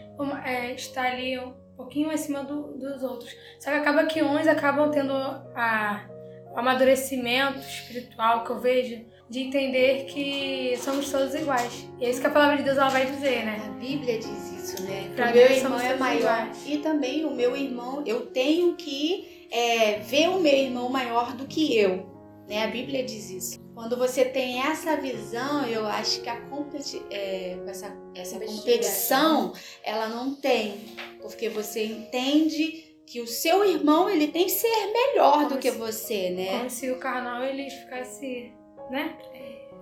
é, 0.45 0.73
estar 0.75 1.07
ali 1.13 1.39
um 1.39 1.53
pouquinho 1.77 2.11
acima 2.11 2.45
do- 2.45 2.75
dos 2.79 3.03
outros. 3.03 3.31
Só 3.59 3.71
que 3.71 3.77
acaba 3.77 4.05
que 4.05 4.23
uns 4.23 4.47
acabam 4.47 4.91
tendo 4.91 5.13
a, 5.15 6.07
o 6.53 6.59
amadurecimento 6.59 7.59
espiritual 7.59 8.45
que 8.45 8.51
eu 8.51 8.61
vejo 8.61 9.05
de 9.31 9.41
entender 9.41 10.05
que 10.07 10.77
somos 10.79 11.11
todos 11.11 11.35
iguais. 11.35 11.89
E 12.01 12.05
é 12.05 12.11
isso 12.11 12.21
que 12.21 12.27
a 12.27 12.31
palavra 12.31 12.57
de 12.59 12.65
Deus 12.65 12.77
ela 12.77 12.89
vai 12.91 13.07
dizer, 13.07 13.45
né? 13.47 13.63
A 13.65 13.71
Bíblia 13.79 14.19
diz 14.19 14.53
isso, 14.53 14.83
né? 14.83 15.11
Pra 15.15 15.31
o 15.31 15.33
meu 15.33 15.51
irmão 15.51 15.81
é 15.81 15.95
maior. 15.97 16.19
iguais. 16.21 16.65
E 16.67 16.79
também 16.79 17.25
o 17.25 17.31
meu 17.35 17.57
irmão, 17.57 18.03
eu 18.05 18.27
tenho 18.27 18.75
que 18.75 19.47
é, 19.53 20.01
ver 20.01 20.29
o 20.29 20.41
meu 20.41 20.53
irmão 20.53 20.89
maior 20.89 21.33
do 21.35 21.47
que 21.47 21.77
eu. 21.79 22.11
Né? 22.49 22.65
A 22.65 22.67
Bíblia 22.67 23.05
diz 23.05 23.31
isso. 23.31 23.61
Quando 23.81 23.97
você 23.97 24.27
tem 24.27 24.61
essa 24.61 24.95
visão, 24.99 25.67
eu 25.67 25.87
acho 25.87 26.21
que 26.21 26.29
a 26.29 26.39
competi 26.43 27.03
é, 27.11 27.57
essa, 27.67 27.91
essa 28.15 28.39
competição, 28.39 29.55
ela 29.83 30.07
não 30.07 30.35
tem. 30.35 30.75
Porque 31.23 31.49
você 31.49 31.87
entende 31.87 32.95
que 33.07 33.23
o 33.23 33.27
seu 33.27 33.65
irmão 33.65 34.11
ele 34.11 34.29
tem 34.29 34.45
que 34.45 34.51
ser 34.51 34.69
melhor 34.93 35.45
do 35.45 35.49
Como 35.49 35.61
que 35.61 35.71
se- 35.73 35.79
você, 35.79 36.29
né? 36.29 36.59
Como 36.59 36.69
se 36.69 36.91
o 36.91 36.99
carnal 36.99 37.43
ele 37.43 37.71
ficasse, 37.71 38.53
né? 38.91 39.17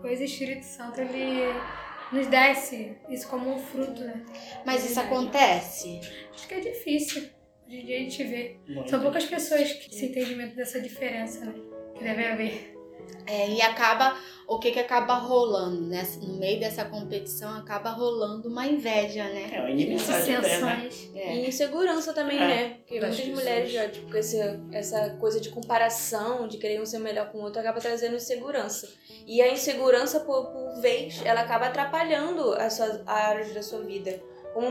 Coisa 0.00 0.22
Espírito 0.22 0.64
Santo 0.64 1.00
ele 1.00 1.52
nos 2.12 2.28
desse 2.28 2.96
isso 3.08 3.26
como 3.28 3.52
um 3.52 3.58
fruto, 3.58 4.00
né? 4.00 4.24
Mas 4.64 4.88
isso 4.88 5.00
acontece. 5.00 6.00
Acho 6.32 6.46
que 6.46 6.54
é 6.54 6.60
difícil. 6.60 7.28
Hoje 7.66 7.80
em 7.80 7.84
dia 7.84 7.96
a 7.96 8.00
gente 8.00 8.22
vê. 8.22 8.60
Muito 8.68 8.90
São 8.90 9.00
poucas 9.02 9.24
pessoas 9.24 9.72
que 9.72 9.90
têm 9.90 10.08
entendimento 10.08 10.54
dessa 10.54 10.80
diferença, 10.80 11.44
né? 11.44 11.54
Que 11.96 12.04
deve 12.04 12.24
haver. 12.24 12.77
É, 13.26 13.50
e 13.50 13.60
acaba, 13.60 14.16
o 14.46 14.58
que 14.58 14.70
que 14.70 14.78
acaba 14.80 15.14
rolando, 15.14 15.82
né? 15.82 16.06
No 16.22 16.38
meio 16.38 16.58
dessa 16.58 16.84
competição 16.86 17.54
acaba 17.56 17.90
rolando 17.90 18.48
uma 18.48 18.66
inveja, 18.66 19.24
né? 19.24 19.50
É 19.52 19.60
uma 19.60 19.70
inimizade 19.70 20.30
eterna. 20.30 20.76
Dissensões. 20.76 21.10
É. 21.14 21.34
E 21.36 21.48
insegurança 21.48 22.12
também, 22.14 22.38
É, 22.38 22.46
né? 22.46 22.68
Porque 22.78 22.98
das 23.00 23.10
muitas 23.10 23.26
pessoas. 23.26 23.44
mulheres 23.44 23.72
já, 23.72 23.88
tipo, 23.88 24.16
essa, 24.16 24.60
essa 24.72 25.10
coisa 25.20 25.40
de 25.40 25.50
comparação, 25.50 26.48
de 26.48 26.56
querer 26.56 26.80
um 26.80 26.86
ser 26.86 27.00
melhor 27.00 27.30
com 27.30 27.38
o 27.38 27.42
outro, 27.42 27.60
acaba 27.60 27.80
trazendo 27.80 28.16
insegurança. 28.16 28.88
E 29.26 29.42
a 29.42 29.52
insegurança, 29.52 30.20
por, 30.20 30.46
por 30.46 30.80
vez, 30.80 31.20
ela 31.24 31.42
acaba 31.42 31.66
atrapalhando 31.66 32.52
as 32.54 32.72
suas 32.72 33.06
áreas 33.06 33.52
da 33.52 33.62
sua 33.62 33.80
vida. 33.80 34.22
Como 34.54 34.70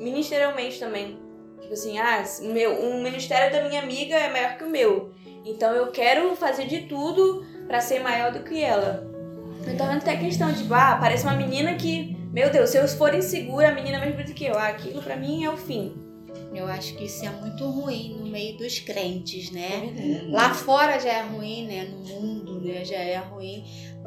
ministerialmente 0.00 0.78
também. 0.80 1.18
Tipo 1.60 1.72
assim, 1.72 1.98
ah, 1.98 2.24
o 2.40 2.46
meu, 2.46 2.72
o 2.80 3.02
ministério 3.02 3.52
da 3.52 3.68
minha 3.68 3.82
amiga 3.82 4.16
é 4.16 4.30
maior 4.30 4.56
que 4.56 4.64
o 4.64 4.70
meu. 4.70 5.12
Então 5.44 5.72
eu 5.72 5.90
quero 5.90 6.34
fazer 6.36 6.66
de 6.66 6.82
tudo 6.82 7.44
pra 7.66 7.80
ser 7.80 8.00
maior 8.00 8.32
do 8.32 8.42
que 8.42 8.62
ela. 8.62 9.06
Então 9.66 9.90
até 9.90 10.12
a 10.12 10.18
questão 10.18 10.52
de, 10.52 10.64
ah, 10.72 10.96
parece 11.00 11.24
uma 11.24 11.34
menina 11.34 11.74
que, 11.74 12.16
meu 12.32 12.50
Deus, 12.50 12.70
se 12.70 12.78
eu 12.78 12.86
for 12.88 13.14
insegura, 13.14 13.68
a 13.68 13.72
menina 13.74 13.96
é 13.96 14.00
mais 14.00 14.12
bonita 14.12 14.32
que 14.32 14.44
eu. 14.44 14.56
Ah, 14.56 14.68
aquilo 14.68 15.02
pra 15.02 15.16
mim 15.16 15.44
é 15.44 15.50
o 15.50 15.56
fim. 15.56 15.94
Eu 16.54 16.66
acho 16.66 16.94
que 16.96 17.04
isso 17.04 17.24
é 17.24 17.30
muito 17.30 17.64
ruim 17.68 18.16
no 18.18 18.26
meio 18.26 18.56
dos 18.56 18.78
crentes, 18.80 19.50
né? 19.50 19.68
Hum. 19.82 20.30
Lá 20.32 20.54
fora 20.54 20.98
já 20.98 21.10
é 21.10 21.22
ruim, 21.22 21.66
né? 21.66 21.84
No 21.84 21.98
mundo, 21.98 22.60
né? 22.60 22.84
Já 22.84 22.96
é 22.96 23.16
ruim. 23.16 23.64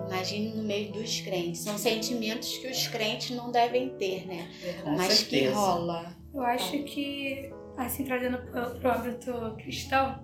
Imagine 0.08 0.54
no 0.56 0.64
meio 0.64 0.92
dos 0.92 1.22
crentes. 1.22 1.62
São 1.62 1.78
sentimentos 1.78 2.58
que 2.58 2.68
os 2.68 2.88
crentes 2.88 3.36
não 3.36 3.52
devem 3.52 3.90
ter, 3.98 4.26
né? 4.28 4.50
Com 4.84 4.92
Mas 4.96 5.24
que 5.24 5.40
certeza. 5.40 5.56
rola. 5.56 6.16
Eu 6.34 6.42
acho 6.42 6.84
que, 6.84 7.52
assim, 7.78 8.06
trazendo 8.06 8.38
pro, 8.38 8.80
pro 8.80 8.92
âmbito 8.92 9.56
cristão, 9.58 10.20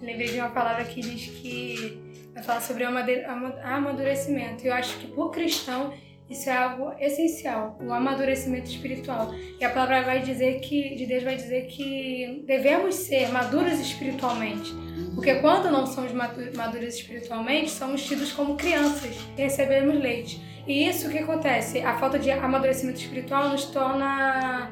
lembrei 0.00 0.28
de 0.28 0.38
uma 0.38 0.50
palavra 0.50 0.84
que 0.84 1.00
diz 1.00 1.26
que 1.26 2.00
vai 2.34 2.42
falar 2.42 2.60
sobre 2.60 2.84
amadurecimento. 2.84 4.66
Eu 4.66 4.74
acho 4.74 4.98
que, 4.98 5.06
por 5.08 5.30
cristão, 5.30 5.92
isso 6.28 6.48
é 6.48 6.56
algo 6.56 6.92
essencial, 7.00 7.76
o 7.82 7.92
amadurecimento 7.92 8.70
espiritual. 8.70 9.34
E 9.58 9.64
a 9.64 9.70
palavra 9.70 10.02
vai 10.02 10.20
dizer 10.20 10.60
que, 10.60 10.94
de 10.94 11.06
Deus 11.06 11.24
vai 11.24 11.34
dizer 11.34 11.66
que 11.66 12.44
devemos 12.46 12.94
ser 12.94 13.28
maduros 13.30 13.80
espiritualmente. 13.80 14.72
Porque 15.14 15.34
quando 15.36 15.70
não 15.70 15.86
somos 15.86 16.12
maduros 16.12 16.94
espiritualmente, 16.94 17.70
somos 17.70 18.04
tidos 18.04 18.32
como 18.32 18.56
crianças 18.56 19.16
e 19.36 19.42
recebemos 19.42 19.98
leite. 20.00 20.40
E 20.68 20.88
isso 20.88 21.10
que 21.10 21.18
acontece? 21.18 21.80
A 21.80 21.98
falta 21.98 22.16
de 22.16 22.30
amadurecimento 22.30 23.00
espiritual 23.00 23.48
nos 23.48 23.64
torna 23.64 24.70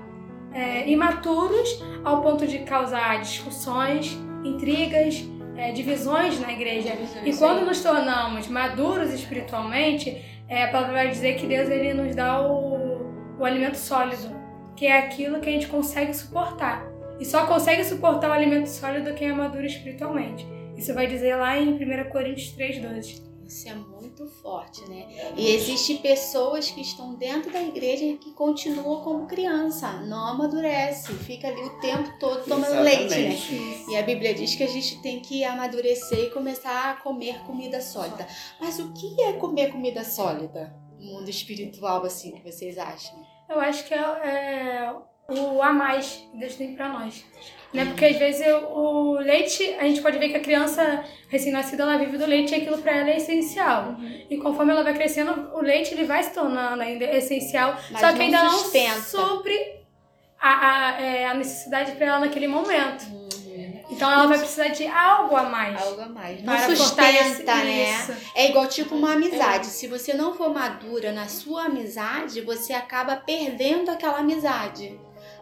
é, 0.52 0.88
imaturos 0.88 1.82
ao 2.04 2.22
ponto 2.22 2.46
de 2.46 2.60
causar 2.60 3.20
discussões, 3.20 4.16
intrigas, 4.44 5.24
é, 5.56 5.72
divisões 5.72 6.40
na 6.40 6.52
igreja. 6.52 6.92
E 7.24 7.32
quando 7.36 7.66
nos 7.66 7.82
tornamos 7.82 8.48
maduros 8.48 9.12
espiritualmente, 9.12 10.22
é, 10.48 10.64
a 10.64 10.68
palavra 10.68 10.94
vai 10.94 11.08
dizer 11.08 11.36
que 11.36 11.46
Deus 11.46 11.68
ele 11.68 11.92
nos 11.94 12.14
dá 12.14 12.40
o, 12.40 13.36
o 13.38 13.44
alimento 13.44 13.76
sólido, 13.76 14.34
que 14.76 14.86
é 14.86 14.98
aquilo 14.98 15.40
que 15.40 15.48
a 15.48 15.52
gente 15.52 15.66
consegue 15.66 16.14
suportar. 16.14 16.86
E 17.20 17.24
só 17.24 17.46
consegue 17.46 17.84
suportar 17.84 18.30
o 18.30 18.32
alimento 18.32 18.68
sólido 18.68 19.14
quem 19.14 19.28
é 19.28 19.32
maduro 19.32 19.66
espiritualmente. 19.66 20.46
Isso 20.76 20.94
vai 20.94 21.08
dizer 21.08 21.34
lá 21.34 21.58
em 21.58 21.74
1 21.74 22.10
Coríntios 22.10 22.54
3,12. 22.56 23.27
Isso 23.48 23.66
é 23.66 23.74
muito 23.74 24.26
forte, 24.42 24.86
né? 24.90 25.32
E 25.34 25.48
existem 25.48 25.96
pessoas 25.96 26.70
que 26.70 26.82
estão 26.82 27.14
dentro 27.14 27.50
da 27.50 27.62
igreja 27.62 28.04
que 28.18 28.34
continuam 28.34 29.02
como 29.02 29.26
criança, 29.26 29.90
não 30.02 30.28
amadurece, 30.28 31.14
fica 31.14 31.48
ali 31.48 31.62
o 31.62 31.80
tempo 31.80 32.12
todo 32.20 32.44
tomando 32.44 32.82
leite, 32.82 33.08
né? 33.08 33.32
Exatamente. 33.32 33.90
E 33.90 33.96
a 33.96 34.02
Bíblia 34.02 34.34
diz 34.34 34.54
que 34.54 34.62
a 34.62 34.68
gente 34.68 35.00
tem 35.00 35.20
que 35.20 35.44
amadurecer 35.44 36.26
e 36.26 36.30
começar 36.30 36.90
a 36.90 36.96
comer 36.96 37.40
comida 37.44 37.80
sólida. 37.80 38.28
Mas 38.60 38.78
o 38.78 38.92
que 38.92 39.22
é 39.22 39.32
comer 39.32 39.72
comida 39.72 40.04
sólida? 40.04 40.76
No 41.00 41.14
mundo 41.14 41.30
espiritual, 41.30 42.04
assim, 42.04 42.32
que 42.32 42.52
vocês 42.52 42.76
acham? 42.76 43.18
Eu 43.48 43.58
acho 43.60 43.82
que 43.86 43.94
é, 43.94 43.98
é 43.98 44.92
o 44.92 45.62
a 45.62 45.72
mais 45.72 46.22
que 46.30 46.36
Deus 46.36 46.54
tem 46.54 46.74
pra 46.74 46.90
nós. 46.90 47.24
Né? 47.72 47.84
Porque 47.84 48.04
às 48.06 48.16
vezes 48.16 48.46
o 48.70 49.18
leite, 49.20 49.76
a 49.78 49.84
gente 49.84 50.00
pode 50.00 50.18
ver 50.18 50.30
que 50.30 50.36
a 50.36 50.40
criança 50.40 51.04
recém-nascida 51.28 51.82
ela 51.82 51.98
vive 51.98 52.16
do 52.16 52.24
leite 52.24 52.52
e 52.52 52.56
aquilo 52.56 52.78
pra 52.78 52.96
ela 52.96 53.10
é 53.10 53.18
essencial. 53.18 53.96
E 54.30 54.38
conforme 54.38 54.72
ela 54.72 54.82
vai 54.82 54.94
crescendo, 54.94 55.50
o 55.54 55.60
leite 55.60 55.92
ele 55.92 56.04
vai 56.04 56.22
se 56.22 56.32
tornando 56.32 56.82
ainda 56.82 57.04
essencial, 57.04 57.76
Mas 57.90 58.00
só 58.00 58.08
que 58.12 58.18
não 58.18 58.24
ainda 58.24 58.42
não 58.44 58.50
sustenta. 58.50 59.00
supre 59.00 59.78
a, 60.40 60.50
a, 60.96 61.00
é, 61.00 61.26
a 61.26 61.34
necessidade 61.34 61.92
pra 61.92 62.06
ela 62.06 62.20
naquele 62.20 62.48
momento. 62.48 63.28
Então 63.90 64.10
ela 64.10 64.26
vai 64.26 64.38
precisar 64.38 64.68
de 64.68 64.86
algo 64.86 65.34
a 65.34 65.44
mais. 65.44 65.82
Algo 65.82 66.00
a 66.00 66.08
mais. 66.08 66.42
Não 66.42 66.54
para 66.54 66.76
sustenta, 66.76 67.54
né? 67.56 67.90
isso. 67.90 68.12
É 68.34 68.48
igual 68.48 68.66
tipo 68.66 68.94
uma 68.94 69.14
amizade. 69.14 69.66
Se 69.66 69.88
você 69.88 70.14
não 70.14 70.34
for 70.34 70.52
madura 70.52 71.10
na 71.10 71.26
sua 71.26 71.64
amizade, 71.64 72.40
você 72.42 72.72
acaba 72.72 73.16
perdendo 73.16 73.90
aquela 73.90 74.18
amizade. 74.18 74.98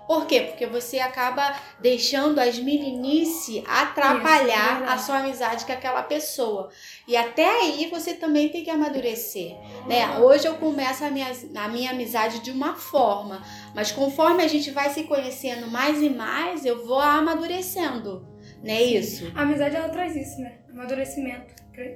Por 0.07 0.27
quê? 0.27 0.43
Porque 0.43 0.67
você 0.67 0.99
acaba 0.99 1.55
deixando 1.81 2.39
as 2.39 2.59
meninice 2.59 3.65
atrapalhar 3.67 4.79
verdade. 4.79 4.93
a 4.93 4.99
sua 4.99 5.19
amizade 5.19 5.65
com 5.65 5.73
aquela 5.73 6.03
pessoa. 6.03 6.71
E 7.09 7.17
até 7.17 7.45
aí 7.45 7.89
você 7.91 8.15
também 8.15 8.49
tem 8.49 8.63
que 8.63 8.71
amadurecer, 8.71 9.57
né? 9.87 10.19
Hoje 10.19 10.47
eu 10.47 10.55
começo 10.55 11.05
a 11.05 11.11
minha, 11.11 11.31
a 11.57 11.69
minha 11.69 11.91
amizade 11.91 12.41
de 12.41 12.51
uma 12.51 12.75
forma, 12.75 13.43
mas 13.75 13.91
conforme 13.91 14.43
a 14.43 14.49
gente 14.49 14.71
vai 14.71 14.91
se 14.91 15.05
conhecendo 15.05 15.69
mais 15.71 16.01
e 16.01 16.09
mais, 16.09 16.65
eu 16.65 16.87
vou 16.87 17.01
amadurecendo, 17.01 18.27
né? 18.63 18.83
Isso. 18.83 19.33
A 19.35 19.43
amizade 19.43 19.75
ela 19.75 19.89
traz 19.89 20.15
isso, 20.15 20.41
né? 20.41 20.59
Amadurecimento, 20.71 21.55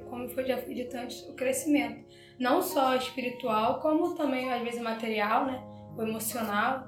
como 0.09 0.27
foi 0.29 0.45
já 0.45 0.57
foi 0.57 0.73
dito 0.73 0.95
antes, 0.97 1.21
o 1.29 1.33
crescimento. 1.33 2.05
Não 2.39 2.61
só 2.61 2.95
espiritual, 2.95 3.79
como 3.79 4.15
também 4.15 4.51
às 4.51 4.61
vezes 4.63 4.81
material, 4.81 5.45
né? 5.45 5.63
O 5.95 6.01
emocional, 6.01 6.87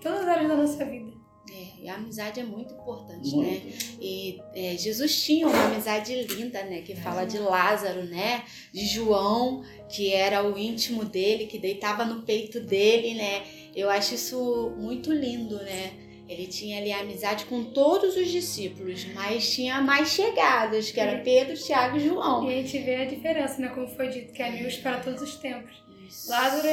todas 0.00 0.20
as 0.20 0.28
áreas 0.28 0.48
da 0.48 0.56
nossa 0.56 0.84
vida. 0.84 1.20
É, 1.50 1.82
e 1.82 1.88
a 1.88 1.94
amizade 1.94 2.38
é 2.38 2.44
muito 2.44 2.74
importante, 2.74 3.36
né? 3.36 3.60
Muito. 3.62 3.96
E 4.00 4.40
é, 4.54 4.76
Jesus 4.76 5.22
tinha 5.22 5.48
uma 5.48 5.64
amizade 5.64 6.14
linda, 6.22 6.62
né? 6.64 6.82
Que 6.82 6.94
fala 6.94 7.24
de 7.24 7.38
Lázaro, 7.38 8.04
né? 8.04 8.44
De 8.72 8.86
João, 8.86 9.64
que 9.88 10.12
era 10.12 10.46
o 10.46 10.56
íntimo 10.56 11.04
dele, 11.04 11.46
que 11.46 11.58
deitava 11.58 12.04
no 12.04 12.22
peito 12.22 12.60
dele, 12.60 13.14
né? 13.14 13.42
Eu 13.74 13.90
acho 13.90 14.14
isso 14.14 14.74
muito 14.78 15.12
lindo, 15.12 15.56
né? 15.56 15.92
Ele 16.28 16.46
tinha 16.46 16.78
ali 16.78 16.92
a 16.92 17.00
amizade 17.00 17.44
com 17.46 17.64
todos 17.64 18.16
os 18.16 18.28
discípulos, 18.28 19.04
mas 19.14 19.52
tinha 19.52 19.80
mais 19.80 20.10
chegados, 20.10 20.92
que 20.92 21.00
era 21.00 21.20
Pedro, 21.22 21.56
Tiago 21.56 21.96
e 21.96 22.00
João. 22.00 22.48
E 22.48 22.54
a 22.54 22.62
gente 22.62 22.78
vê 22.78 22.94
a 22.94 23.04
diferença, 23.04 23.60
né? 23.60 23.68
Como 23.70 23.88
foi 23.88 24.08
dito, 24.08 24.32
que 24.32 24.40
é 24.40 24.46
amigos 24.46 24.76
para 24.76 25.00
todos 25.00 25.20
os 25.20 25.34
tempos. 25.36 25.89
Isso. 26.10 26.30
Lázaro, 26.30 26.66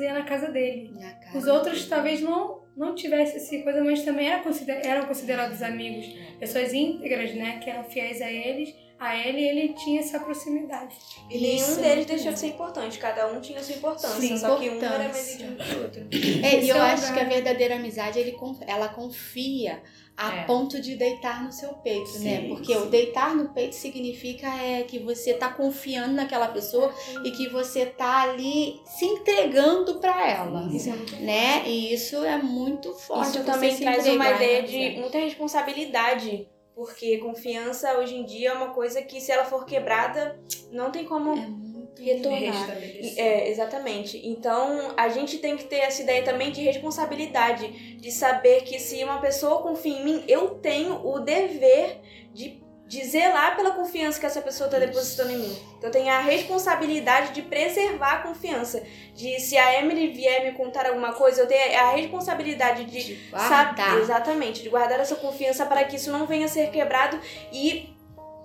ia 0.00 0.12
na 0.12 0.24
casa 0.24 0.50
dele. 0.50 0.90
Na 0.98 1.12
casa 1.14 1.38
Os 1.38 1.46
outros 1.46 1.78
dele. 1.78 1.88
talvez 1.90 2.20
não, 2.20 2.62
não 2.76 2.94
tivessem 2.94 3.36
essa 3.36 3.58
coisa, 3.64 3.82
mas 3.84 4.02
também 4.02 4.28
eram, 4.28 4.42
consider- 4.42 4.84
eram 4.84 5.06
considerados 5.06 5.62
amigos. 5.62 6.06
Pessoas 6.40 6.72
íntegras, 6.74 7.34
né? 7.34 7.60
Que 7.62 7.70
eram 7.70 7.84
fiéis 7.84 8.20
a 8.20 8.30
eles, 8.30 8.74
a 9.04 9.16
ele, 9.16 9.40
e 9.40 9.48
ele 9.48 9.68
tinha 9.74 10.00
essa 10.00 10.18
proximidade. 10.20 10.94
E 11.30 11.38
nenhum 11.38 11.56
Isso 11.56 11.80
deles 11.80 12.06
deixou 12.06 12.32
de 12.32 12.38
ser 12.38 12.48
importante, 12.48 12.98
cada 12.98 13.32
um 13.32 13.40
tinha 13.40 13.62
sua 13.62 13.76
importância, 13.76 14.20
Sim, 14.20 14.36
só 14.36 14.56
que 14.56 14.70
um 14.70 14.82
era 14.82 14.98
mais 15.08 15.40
importância. 15.40 15.44
íntimo 15.44 15.56
que 15.56 15.74
o 15.74 15.82
outro. 15.82 16.46
É, 16.46 16.60
e 16.64 16.68
eu 16.68 16.76
é 16.76 16.80
o 16.80 16.82
acho 16.82 17.12
que 17.12 17.20
a 17.20 17.24
verdadeira 17.24 17.76
amizade 17.76 18.18
ele, 18.18 18.36
ela 18.66 18.88
confia 18.88 19.82
a 20.16 20.32
É. 20.32 20.44
ponto 20.44 20.80
de 20.80 20.94
deitar 20.94 21.42
no 21.42 21.50
seu 21.50 21.70
peito, 21.70 22.18
né? 22.20 22.42
Sim, 22.42 22.48
Porque 22.48 22.72
o 22.76 22.82
sim. 22.84 22.88
deitar 22.90 23.34
no 23.34 23.48
peito 23.52 23.74
significa 23.74 24.46
é, 24.62 24.84
que 24.84 25.00
você 25.00 25.34
tá 25.34 25.48
confiando 25.48 26.12
naquela 26.14 26.46
pessoa 26.46 26.94
e 27.24 27.32
que 27.32 27.48
você 27.48 27.84
tá 27.86 28.22
ali 28.22 28.80
se 28.86 29.04
entregando 29.04 29.96
para 29.96 30.30
ela, 30.30 30.68
Isso 30.72 30.88
é 30.88 30.92
muito 30.92 31.16
né? 31.16 31.62
E 31.68 31.92
isso 31.92 32.24
é 32.24 32.36
muito 32.40 32.94
forte. 32.94 33.30
Isso 33.30 33.38
você 33.38 33.44
também 33.44 33.76
traz 33.76 34.06
uma 34.06 34.30
ideia 34.30 34.62
de 34.62 35.00
muita 35.00 35.18
responsabilidade. 35.18 36.48
Porque 36.74 37.18
confiança 37.18 37.98
hoje 37.98 38.16
em 38.16 38.24
dia 38.24 38.50
é 38.50 38.52
uma 38.52 38.70
coisa 38.70 39.00
que, 39.02 39.20
se 39.20 39.30
ela 39.30 39.44
for 39.44 39.64
quebrada, 39.64 40.40
não 40.70 40.90
tem 40.90 41.04
como 41.04 41.34
É 41.34 41.64
retornar. 41.98 42.70
É, 43.16 43.48
exatamente. 43.48 44.20
Então, 44.26 44.92
a 44.96 45.08
gente 45.08 45.38
tem 45.38 45.56
que 45.56 45.64
ter 45.64 45.76
essa 45.76 46.02
ideia 46.02 46.22
também 46.22 46.50
de 46.50 46.62
responsabilidade, 46.62 47.96
de 47.96 48.10
saber 48.10 48.62
que 48.62 48.78
se 48.78 49.02
uma 49.04 49.20
pessoa 49.20 49.62
confia 49.62 49.96
em 49.96 50.04
mim, 50.04 50.24
eu 50.28 50.50
tenho 50.56 51.06
o 51.06 51.20
dever 51.20 52.00
de, 52.32 52.62
de 52.86 53.04
zelar 53.04 53.56
pela 53.56 53.70
confiança 53.70 54.20
que 54.20 54.26
essa 54.26 54.42
pessoa 54.42 54.66
está 54.66 54.78
depositando 54.78 55.32
em 55.32 55.38
mim. 55.38 55.58
Então, 55.78 55.88
eu 55.88 55.90
tenho 55.90 56.10
a 56.12 56.20
responsabilidade 56.20 57.32
de 57.32 57.42
preservar 57.42 58.12
a 58.12 58.18
confiança. 58.18 58.82
De 59.14 59.40
se 59.40 59.56
a 59.56 59.78
Emily 59.80 60.08
vier 60.08 60.44
me 60.44 60.52
contar 60.52 60.86
alguma 60.86 61.12
coisa, 61.12 61.42
eu 61.42 61.46
tenho 61.46 61.78
a 61.78 61.90
responsabilidade 61.92 62.84
de 62.84 63.04
de 63.04 63.14
guardar. 63.30 63.98
exatamente, 63.98 64.62
de 64.62 64.68
guardar 64.68 65.00
essa 65.00 65.16
confiança 65.16 65.64
para 65.66 65.84
que 65.84 65.96
isso 65.96 66.10
não 66.12 66.26
venha 66.26 66.46
a 66.46 66.48
ser 66.48 66.70
quebrado 66.70 67.18
e 67.52 67.94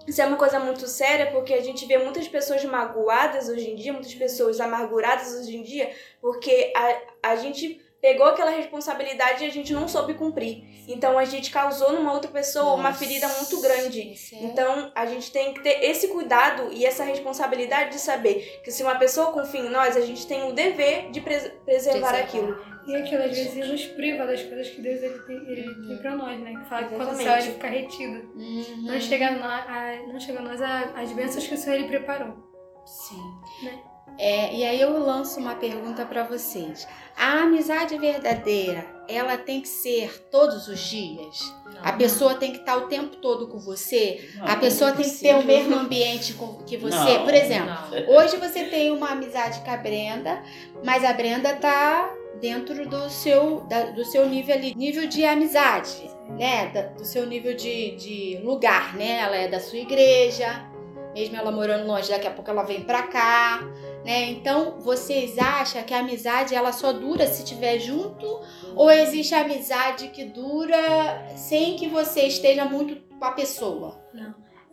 isso 0.08 0.22
é 0.22 0.26
uma 0.26 0.38
coisa 0.38 0.60
muito 0.60 0.88
séria 0.88 1.28
porque 1.32 1.54
a 1.54 1.62
gente 1.62 1.86
vê 1.86 1.98
muitas 1.98 2.28
pessoas 2.28 2.64
magoadas 2.66 3.48
hoje 3.48 3.70
em 3.70 3.76
dia, 3.76 3.94
muitas 3.94 4.14
pessoas 4.16 4.60
amarguradas 4.60 5.36
hoje 5.36 5.56
em 5.56 5.62
dia, 5.62 5.92
porque 6.20 6.74
a, 6.76 7.32
a 7.32 7.36
gente 7.36 7.80
pegou 8.02 8.26
aquela 8.28 8.52
responsabilidade 8.52 9.44
e 9.44 9.48
a 9.48 9.52
gente 9.52 9.74
não 9.74 9.88
soube 9.88 10.14
cumprir. 10.14 10.64
Então 10.88 11.18
a 11.20 11.26
gente 11.26 11.52
causou 11.52 11.92
numa 11.94 12.14
outra 12.14 12.32
pessoa 12.32 12.74
uma 12.76 12.90
Nossa, 12.90 13.00
ferida 13.00 13.28
muito 13.28 13.62
grande. 13.62 14.14
é- 14.34 14.44
Então 14.46 14.92
a 14.96 15.06
gente 15.06 15.32
tem 15.32 15.54
que 15.54 15.62
ter 15.62 15.84
esse 15.84 16.08
cuidado 16.08 16.70
e 16.72 16.86
essa 16.86 17.04
responsabilidade 17.04 17.92
de 17.92 18.00
saber 18.00 18.62
que 18.64 18.72
se 18.72 18.82
uma 18.84 18.96
pessoa 18.96 19.32
confia 19.32 19.60
em 19.62 19.70
nós, 19.70 19.96
a 19.98 20.02
gente 20.02 20.26
tem 20.26 20.50
o 20.50 20.54
dever 20.54 21.12
de 21.12 21.22
pres- 21.22 21.52
preservar 21.66 22.10
Preservar. 22.10 22.20
aquilo. 22.20 22.70
E 22.88 22.96
aquilo 22.96 23.22
às 23.24 23.30
vezes 23.38 23.68
nos 23.70 23.86
priva 23.86 24.26
das 24.26 24.42
coisas 24.42 24.68
que 24.70 24.82
Deus 24.82 25.04
ele 25.04 25.20
tem, 25.20 25.36
ele 25.48 25.88
tem 25.88 25.98
pra 25.98 26.16
nós, 26.16 26.40
né? 26.40 26.54
Que 26.56 26.70
fala 26.70 26.88
que 26.88 26.96
quando 26.96 27.10
Exatamente. 27.12 27.44
ele 27.46 27.54
fica 27.54 27.68
retido. 27.68 28.32
Uhum. 28.36 28.82
Não 28.86 29.00
chega 29.00 29.28
a 29.28 29.32
nós, 29.32 29.66
a, 29.68 30.08
não 30.12 30.20
chega 30.20 30.40
a 30.40 30.42
nós 30.42 30.62
a- 30.62 30.94
as 30.96 31.12
bênçãos 31.12 31.46
que 31.46 31.54
o 31.54 31.58
Senhor 31.58 31.76
ele 31.76 31.88
preparou. 31.88 32.34
Sim. 32.86 33.22
Né? 33.64 33.80
É, 34.22 34.54
e 34.54 34.66
aí 34.66 34.82
eu 34.82 35.00
lanço 35.00 35.40
uma 35.40 35.56
pergunta 35.56 36.06
para 36.06 36.24
vocês. 36.24 36.86
A 37.18 37.44
amizade 37.44 37.98
verdadeira, 37.98 38.86
ela 39.08 39.38
tem 39.38 39.62
que 39.62 39.68
ser 39.70 40.28
todos 40.30 40.68
os 40.68 40.78
dias? 40.80 41.54
A 41.82 41.94
pessoa 41.94 42.36
tem 42.36 42.52
que 42.52 42.58
estar 42.60 42.76
o 42.76 42.88
tempo 42.88 43.16
todo 43.18 43.48
com 43.48 43.58
você? 43.58 44.30
a 44.42 44.54
Não, 44.56 44.60
pessoa 44.60 44.90
não 44.90 44.98
tem 44.98 45.10
que 45.10 45.18
ter 45.20 45.36
o 45.36 45.46
mesmo 45.46 45.74
ambiente 45.80 46.34
com- 46.34 46.58
que 46.66 46.76
você? 46.76 46.96
Não, 47.18 47.24
Por 47.24 47.34
exemplo, 47.34 47.70
Não. 47.92 48.16
hoje 48.18 48.36
você 48.36 48.66
tem 48.66 48.92
uma 48.92 49.12
amizade 49.12 49.62
com 49.62 49.72
a 49.72 49.78
Brenda, 49.78 50.44
mas 50.84 51.06
a 51.06 51.14
Brenda 51.14 51.56
tá 51.56 52.14
dentro 52.42 52.88
do 52.90 53.10
seu, 53.10 53.62
da- 53.62 53.92
do 53.92 54.04
seu 54.04 54.28
nível 54.28 54.54
ali, 54.56 54.76
nível 54.76 55.08
de 55.08 55.24
amizade, 55.24 56.12
né? 56.38 56.68
Da- 56.74 56.82
do 56.82 57.06
seu 57.06 57.26
nível 57.26 57.56
de, 57.56 57.92
de 57.96 58.42
lugar, 58.44 58.94
né? 58.98 59.20
Ela 59.22 59.38
é 59.38 59.48
da 59.48 59.62
sua 59.62 59.80
igreja, 59.80 60.66
mesmo 61.14 61.38
ela 61.38 61.52
morando 61.52 61.88
longe, 61.88 62.10
daqui 62.10 62.28
a 62.28 62.32
pouco 62.32 62.50
ela 62.52 62.64
vem 62.64 62.82
pra 62.82 63.04
cá, 63.04 63.62
né? 64.10 64.32
Então, 64.32 64.80
vocês 64.80 65.38
acham 65.38 65.84
que 65.84 65.94
a 65.94 66.00
amizade 66.00 66.56
ela 66.56 66.72
só 66.72 66.92
dura 66.92 67.28
se 67.28 67.44
estiver 67.44 67.78
junto 67.78 68.26
ou 68.76 68.90
existe 68.90 69.36
amizade 69.36 70.08
que 70.08 70.26
dura 70.26 71.28
sem 71.36 71.76
que 71.76 71.88
você 71.88 72.22
esteja 72.22 72.66
muito 72.66 72.96
com 73.20 73.26
a 73.26 73.34
pessoa? 73.34 74.04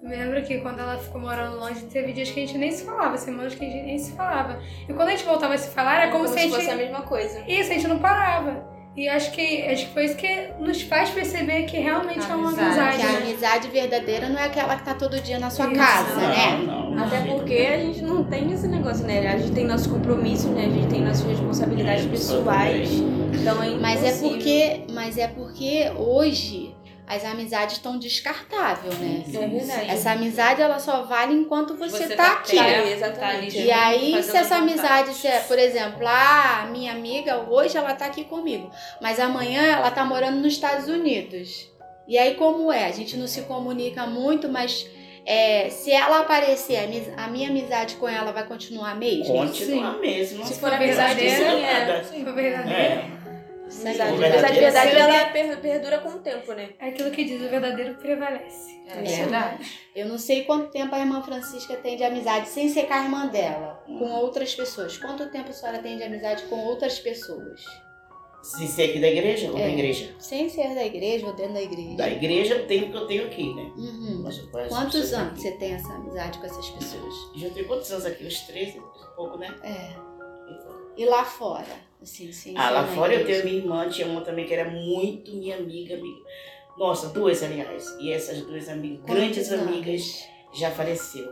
Eu 0.03 0.09
me 0.09 0.17
lembro 0.17 0.43
que 0.43 0.59
quando 0.61 0.79
ela 0.79 0.97
ficou 0.97 1.21
morando 1.21 1.59
longe, 1.59 1.85
teve 1.85 2.15
dias 2.15 2.31
que 2.31 2.41
a 2.41 2.47
gente 2.47 2.57
nem 2.57 2.73
se 2.73 2.87
falava, 2.87 3.19
semanas 3.19 3.55
que 3.55 3.63
a 3.63 3.69
gente 3.69 3.85
nem 3.85 3.99
se 3.99 4.13
falava. 4.13 4.59
E 4.89 4.95
quando 4.95 5.09
a 5.09 5.11
gente 5.11 5.25
voltava 5.25 5.53
a 5.53 5.59
se 5.59 5.69
falar, 5.69 6.03
era 6.03 6.13
como, 6.13 6.27
se 6.27 6.39
a 6.39 6.43
gente. 6.43 6.55
fosse 6.55 6.71
a 6.71 6.77
mesma 6.77 7.03
coisa. 7.03 7.45
Isso, 7.47 7.71
a 7.71 7.75
gente 7.75 7.89
não 7.89 7.99
parava. 7.99 8.76
E 8.97 9.09
acho 9.11 9.31
que, 9.33 9.63
acho 9.67 9.87
que 9.87 9.93
foi 9.93 10.07
isso 10.07 10.17
que 10.17 10.49
nos 10.59 10.81
faz 10.81 11.11
perceber 11.11 11.65
que 11.65 11.77
realmente 11.77 12.25
é 12.31 12.35
uma 12.35 12.49
Amizade. 12.49 12.67
amizade. 12.81 12.97
Que 12.97 13.03
a 13.03 13.13
né? 13.13 13.17
amizade 13.19 13.69
verdadeira 13.69 14.29
não 14.31 14.39
é 14.41 14.45
aquela 14.47 14.75
que 14.77 14.85
tá 14.85 14.95
todo 14.95 15.21
dia 15.21 15.39
na 15.39 15.51
sua 15.51 15.67
Isso. 15.67 15.75
casa, 15.75 16.15
Não, 16.15 16.29
né? 16.29 16.63
não, 16.67 16.91
não. 16.93 17.05
Até 17.05 17.21
porque 17.21 17.55
a 17.55 17.79
gente 17.79 18.03
não 18.03 18.25
tem 18.25 18.51
esse 18.53 18.67
negócio, 18.67 19.05
né? 19.05 19.27
A 19.29 19.37
gente 19.37 19.53
tem 19.53 19.67
nossos 19.67 19.87
compromissos, 19.87 20.51
né? 20.51 20.65
A 20.65 20.71
gente 20.71 20.87
tem 20.89 21.03
nossas 21.03 21.27
responsabilidades 21.27 22.07
pessoais. 22.07 22.89
Então 23.35 23.63
é 23.63 23.69
Mas 23.79 24.03
é 24.03 24.09
impossível. 24.09 24.31
porque, 24.31 24.81
mas 24.95 25.19
é 25.19 25.29
porque 25.29 25.93
hoje 25.95 26.75
as 27.07 27.25
amizades 27.25 27.77
estão 27.77 27.99
descartáveis, 27.99 28.99
né? 28.99 29.23
É 29.29 29.47
verdade. 29.47 29.91
Essa 29.91 30.11
amizade 30.11 30.61
ela 30.61 30.79
só 30.81 31.03
vale 31.03 31.35
enquanto 31.35 31.77
você, 31.77 32.09
Você 32.09 32.17
tá, 32.17 32.25
tá 32.25 32.33
aqui. 32.33 32.59
exatamente. 32.59 33.19
tá 33.19 33.29
ali 33.29 33.67
E 33.67 33.71
aí, 33.71 34.23
se 34.23 34.37
essa 34.37 34.57
amizade, 34.57 35.15
se 35.15 35.29
é, 35.29 35.39
por 35.41 35.59
exemplo, 35.59 36.07
ah, 36.07 36.69
minha 36.71 36.93
amiga 36.93 37.39
hoje 37.49 37.77
ela 37.77 37.95
tá 37.95 38.07
aqui 38.07 38.25
comigo, 38.25 38.71
mas 39.01 39.21
amanhã 39.21 39.63
ela 39.63 39.91
tá 39.91 40.05
morando 40.05 40.39
nos 40.39 40.55
Estados 40.55 40.89
Unidos. 40.89 41.71
E 42.09 42.19
aí 42.19 42.35
como 42.35 42.73
é? 42.73 42.87
A 42.87 42.93
gente 42.93 43.17
não 43.17 43.27
se 43.29 43.43
comunica 43.43 44.07
muito, 44.07 44.49
mas 44.49 44.89
é, 45.25 45.71
se 45.71 45.93
ela 45.93 46.21
aparecer, 46.21 46.79
a 47.17 47.27
minha 47.29 47.49
amizade 47.49 47.97
com 47.97 48.09
ela 48.09 48.33
vai 48.33 48.47
continuar 48.47 48.91
a 48.91 48.95
mesma? 48.95 49.27
Continua 49.27 49.99
mesmo. 49.99 50.45
Se 50.45 50.59
for 50.59 50.71
verdadeira, 50.71 51.37
sim, 51.37 51.65
é. 51.65 52.05
se 52.05 52.25
for 52.25 52.33
verdadeira, 52.33 52.81
É. 52.81 53.16
Amizade, 53.67 54.17
verdade, 54.17 54.55
ser- 54.91 54.97
ela 54.97 55.25
per- 55.33 55.61
perdura 55.61 55.99
com 55.99 56.09
o 56.11 56.19
tempo, 56.21 56.53
né? 56.53 56.71
é 56.79 56.89
aquilo 56.89 57.11
que 57.11 57.25
diz, 57.25 57.43
o 57.43 57.49
verdadeiro 57.49 57.95
prevalece. 57.97 58.81
É 58.89 59.03
verdade. 59.03 59.67
Eu 59.95 60.07
não 60.09 60.19
sei 60.19 60.45
quanto 60.45 60.71
tempo 60.71 60.95
a 60.95 61.01
irmã 61.01 61.21
Francisca 61.23 61.75
tem 61.77 61.97
de 61.97 62.05
amizade 62.05 62.49
sem 62.49 62.69
ser 62.69 62.87
com 62.87 62.95
a 62.95 63.03
irmã 63.03 63.27
dela, 63.27 63.83
com 63.87 64.05
outras 64.13 64.55
pessoas. 64.55 64.97
Quanto 64.99 65.29
tempo 65.31 65.51
a 65.51 65.53
senhora 65.53 65.79
tem 65.81 65.97
de 65.97 66.05
amizade 66.05 66.45
com 66.45 66.57
outras 66.65 66.99
pessoas? 67.01 67.61
Se 68.43 68.69
ser 68.69 68.91
aqui 68.91 69.01
da 69.01 69.09
igreja 69.09 69.49
ou 69.49 69.55
da 69.55 69.61
É. 69.63 69.73
igreja? 69.73 70.15
Sem 70.21 70.49
ser 70.49 70.73
da 70.73 70.85
igreja 70.85 71.27
ou 71.27 71.33
dentro 71.33 71.55
da 71.55 71.63
igreja? 71.63 71.97
Da 71.97 72.09
igreja 72.09 72.55
eu 72.55 72.67
tenho 72.69 72.87
o 72.87 72.91
que 72.93 72.97
eu 72.97 73.07
tenho 73.09 73.27
aqui, 73.27 73.53
né? 73.55 73.63
Uhum. 73.77 74.21
Mas 74.23 74.39
eu 74.39 74.47
conheço 74.53 74.71
Quantos 74.73 75.13
anos 75.13 75.33
aqui. 75.33 75.41
você 75.41 75.51
tem 75.59 75.73
essa 75.75 75.93
amizade 75.93 76.39
com 76.39 76.47
essas 76.47 76.71
pessoas? 76.71 77.15
Já 77.35 77.51
tenho 77.51 77.67
quantos 77.67 77.91
anos 77.91 78.07
aqui? 78.07 78.25
Uns 78.25 78.41
13, 78.43 78.81
pouco, 79.17 79.37
né? 79.39 79.53
É. 79.65 79.91
E 80.97 81.05
lá 81.05 81.25
fora? 81.25 81.67
Assim, 82.07 82.31
sim. 82.31 82.55
Ah, 82.57 82.71
lá 82.71 82.87
fora 82.87 83.13
eu 83.15 83.27
tenho 83.27 83.43
minha 83.45 83.57
irmã, 83.57 83.89
tinha 83.89 84.07
uma 84.07 84.21
também 84.21 84.47
que 84.47 84.55
era 84.55 84.71
muito 84.71 85.35
minha 85.35 85.57
amiga, 85.57 85.95
amiga. 85.95 86.21
Nossa, 86.79 87.09
duas, 87.09 87.43
aliás. 87.43 87.85
E 87.99 88.13
essas 88.13 88.43
duas 88.43 88.69
amigas, 88.69 89.05
grandes 89.05 89.51
anos? 89.51 89.67
amigas, 89.67 90.25
já 90.55 90.71
faleceu. 90.71 91.29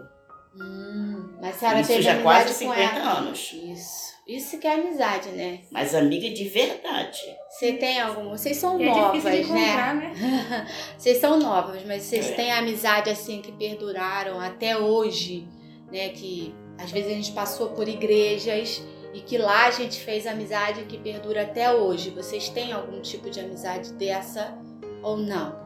Hum, 0.57 1.37
mas 1.41 1.57
a 1.57 1.59
senhora 1.59 1.81
Isso 1.81 1.89
teve 1.91 2.03
já 2.03 2.23
quase 2.23 2.49
com 2.49 2.75
50 2.75 2.81
ela? 2.83 3.19
anos. 3.19 3.53
Isso. 3.53 4.15
Isso 4.27 4.59
que 4.59 4.67
é 4.67 4.75
amizade, 4.75 5.29
né? 5.31 5.61
Mas 5.71 5.95
amiga 5.95 6.29
de 6.31 6.49
verdade. 6.49 7.21
Você 7.51 7.75
tem 7.75 8.01
algum? 8.01 8.31
Vocês 8.31 8.57
são 8.57 8.81
é 8.81 8.85
novas, 8.87 9.23
difícil 9.23 9.31
de 9.31 9.53
né? 9.53 9.61
encontrar, 9.63 9.95
né? 9.95 10.67
Vocês 10.99 11.19
são 11.19 11.39
novas, 11.39 11.85
mas 11.85 12.03
vocês 12.03 12.31
É. 12.31 12.35
têm 12.35 12.51
amizade 12.53 13.11
assim 13.11 13.41
que 13.43 13.53
perduraram 13.53 14.41
até 14.41 14.77
hoje, 14.79 15.47
né? 15.93 16.09
Que 16.09 16.53
às 16.79 16.91
vezes 16.91 17.11
a 17.13 17.15
gente 17.15 17.33
passou 17.33 17.69
por 17.71 17.87
igrejas 17.87 18.83
e 19.15 19.21
que 19.21 19.39
lá 19.39 19.67
a 19.67 19.71
gente 19.71 20.01
fez 20.01 20.27
amizade 20.27 20.85
que 20.85 20.99
perdura 20.99 21.43
até 21.43 21.73
hoje. 21.73 22.11
Vocês 22.11 22.49
têm 22.51 22.73
algum 22.73 23.01
tipo 23.01 23.31
de 23.31 23.41
amizade 23.41 23.93
dessa 23.95 24.59
ou 25.03 25.17
não? 25.17 25.63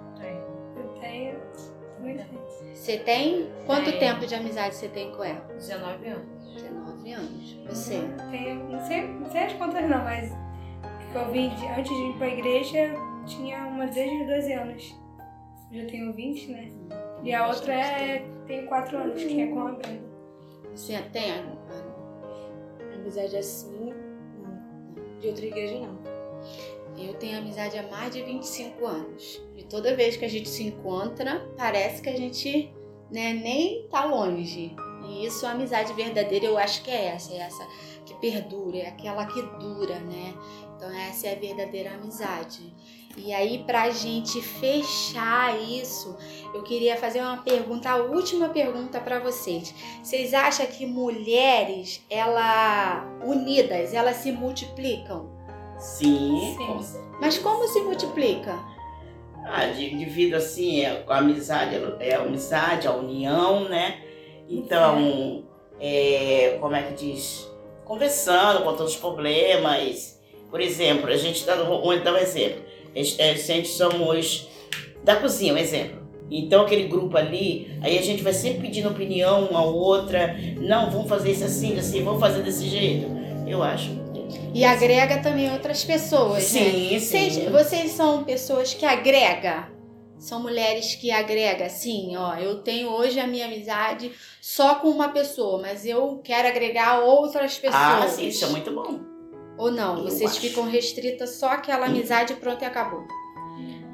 Eu 0.77 0.89
tenho. 1.01 1.39
Você 2.75 2.99
tem? 2.99 3.51
Quanto 3.67 3.87
Tenho. 3.87 3.99
tempo 3.99 4.27
de 4.27 4.35
amizade 4.35 4.75
você 4.77 4.89
tem 4.89 5.11
com 5.13 5.25
ela? 5.25 5.41
19 5.57 6.07
anos. 6.09 6.55
19 6.55 7.13
anos. 7.13 7.59
Você? 7.69 8.01
Tenho, 8.31 8.69
não 8.69 8.81
sei, 8.87 9.03
não 9.09 9.31
sei 9.31 9.41
as 9.43 9.53
contas 9.55 9.83
não, 9.89 10.05
mas 10.05 10.31
que 11.11 11.17
eu 11.19 11.31
vim 11.33 11.49
de- 11.51 11.67
antes 11.67 11.91
de 11.91 12.03
ir 12.11 12.15
pra 12.19 12.29
igreja, 12.29 12.95
tinha 13.27 13.67
uma 13.67 13.87
desde 13.87 14.23
os 14.23 14.27
12 14.29 14.53
anos. 14.53 14.95
Eu 15.73 15.83
já 15.83 15.87
tenho 15.89 16.13
20, 16.15 16.51
né? 16.53 16.69
E 17.25 17.35
a 17.35 17.47
outra 17.49 17.73
é. 17.75 18.25
Tenho 18.47 18.67
4 18.69 18.97
anos, 18.97 19.23
que 19.23 19.41
é 19.43 19.47
com 19.49 19.67
a 19.67 19.73
Brenda. 19.73 20.09
Você 20.75 20.97
tem? 21.13 21.33
Amizade 23.09 23.37
assim. 23.39 23.95
De 25.19 25.29
outra 25.29 25.47
igreja, 25.47 25.81
não. 25.81 25.99
Eu 26.99 27.15
tenho 27.15 27.39
amizade 27.39 27.79
há 27.79 27.83
mais 27.85 28.13
de 28.13 28.23
25 28.23 28.85
anos. 28.85 29.41
E 29.57 29.63
toda 29.63 29.97
vez 29.97 30.17
que 30.17 30.27
a 30.27 30.29
gente 30.29 30.49
se 30.49 30.65
encontra, 30.65 31.41
parece 31.57 32.03
que 32.03 32.09
a 32.11 32.17
gente 32.17 32.71
né, 33.11 33.33
nem 33.33 33.89
tá 33.89 34.05
longe. 34.05 34.77
E 35.09 35.25
isso, 35.25 35.47
a 35.47 35.53
amizade 35.53 35.95
verdadeira, 35.95 36.45
eu 36.45 36.59
acho 36.59 36.83
que 36.83 36.91
é 36.91 37.07
essa. 37.07 37.33
É 37.33 37.39
essa 37.39 37.67
que 38.05 38.15
perdura, 38.17 38.77
é 38.77 38.89
aquela 38.89 39.25
que 39.25 39.41
dura, 39.41 39.99
né? 40.01 40.35
Então 40.77 40.91
essa 40.91 41.29
é 41.29 41.33
a 41.33 41.39
verdadeira 41.39 41.95
amizade. 41.95 42.75
E 43.25 43.33
aí, 43.33 43.59
pra 43.67 43.91
gente 43.91 44.41
fechar 44.41 45.61
isso, 45.61 46.17
eu 46.55 46.63
queria 46.63 46.97
fazer 46.97 47.21
uma 47.21 47.39
pergunta, 47.39 47.91
a 47.91 47.97
última 47.97 48.49
pergunta 48.49 49.01
pra 49.01 49.19
vocês. 49.19 49.75
Vocês 50.03 50.33
acham 50.33 50.67
que 50.67 50.87
mulheres, 50.87 52.03
ela 52.09 53.05
unidas, 53.25 53.93
elas 53.93 54.17
se 54.17 54.33
multiplicam? 54.33 55.29
Sim, 55.79 56.55
Sim. 56.57 56.67
com. 56.67 56.81
Mas 57.21 57.39
como 57.39 57.67
se 57.69 57.81
multiplica? 57.81 58.59
Ah, 59.45 59.67
de- 59.67 59.97
devido 59.97 60.35
assim, 60.35 60.81
é, 60.83 61.05
a 61.07 61.19
amizade 61.19 61.77
é 62.01 62.15
a 62.15 62.21
amizade, 62.21 62.87
a 62.87 62.93
união, 62.93 63.69
né? 63.69 64.03
Então, 64.49 65.45
é, 65.81 66.57
como 66.61 66.75
é 66.75 66.83
que 66.83 66.95
diz? 66.95 67.49
Conversando, 67.85 68.63
contando 68.65 68.87
os 68.87 68.97
problemas. 68.97 70.19
Por 70.51 70.61
exemplo, 70.61 71.09
a 71.11 71.17
gente 71.17 71.45
dá 71.45 71.55
um, 71.63 72.03
dá 72.03 72.13
um 72.13 72.17
exemplo. 72.17 72.63
A 72.99 73.35
gente 73.35 73.69
somos 73.69 74.49
da 75.05 75.17
cozinha, 75.17 75.55
um 75.55 75.59
exemplo. 75.59 75.99
Então, 76.31 76.63
aquele 76.63 76.85
grupo 76.89 77.17
ali, 77.17 77.71
aí 77.81 77.99
a 77.99 78.03
gente 78.03 78.23
vai 78.23 78.33
sempre 78.33 78.61
pedindo 78.61 78.89
opinião 78.89 79.47
uma 79.47 79.63
ou 79.63 79.75
outra. 79.75 80.37
Não, 80.61 80.91
vamos 80.91 81.09
fazer 81.09 81.33
isso 81.33 81.45
assim, 81.45 81.79
assim, 81.79 82.03
vamos 82.05 82.21
fazer 82.21 82.43
desse 82.43 82.69
jeito. 82.69 83.07
Eu 83.47 83.63
acho. 83.63 83.91
E 84.53 84.65
agrega 84.65 85.23
também 85.23 85.51
outras 85.51 85.85
pessoas, 85.85 86.53
né? 86.53 86.61
Sim, 86.61 86.99
Vocês, 86.99 87.33
sim. 87.33 87.51
vocês 87.51 87.91
são 87.93 88.25
pessoas 88.25 88.75
que 88.75 88.85
agrega? 88.85 89.69
São 90.19 90.43
mulheres 90.43 90.97
que 90.97 91.13
agrega, 91.13 91.67
assim, 91.67 92.17
ó, 92.17 92.35
eu 92.35 92.59
tenho 92.59 92.91
hoje 92.91 93.21
a 93.21 93.27
minha 93.27 93.47
amizade 93.47 94.11
só 94.41 94.75
com 94.77 94.89
uma 94.89 95.11
pessoa, 95.11 95.63
mas 95.63 95.87
eu 95.87 96.21
quero 96.25 96.49
agregar 96.49 97.01
outras 97.01 97.57
pessoas. 97.57 97.81
Ah, 97.81 98.09
sim, 98.09 98.27
isso 98.27 98.45
é 98.45 98.49
muito 98.49 98.73
bom. 98.73 98.99
Ou 99.59 99.71
não, 99.71 99.99
Eu 99.99 100.05
vocês 100.05 100.31
acho. 100.31 100.41
ficam 100.41 100.65
restritas 100.65 101.31
só 101.31 101.51
àquela 101.51 101.87
amizade 101.87 102.35
pronto 102.35 102.63
e 102.63 102.65
acabou. 102.65 103.07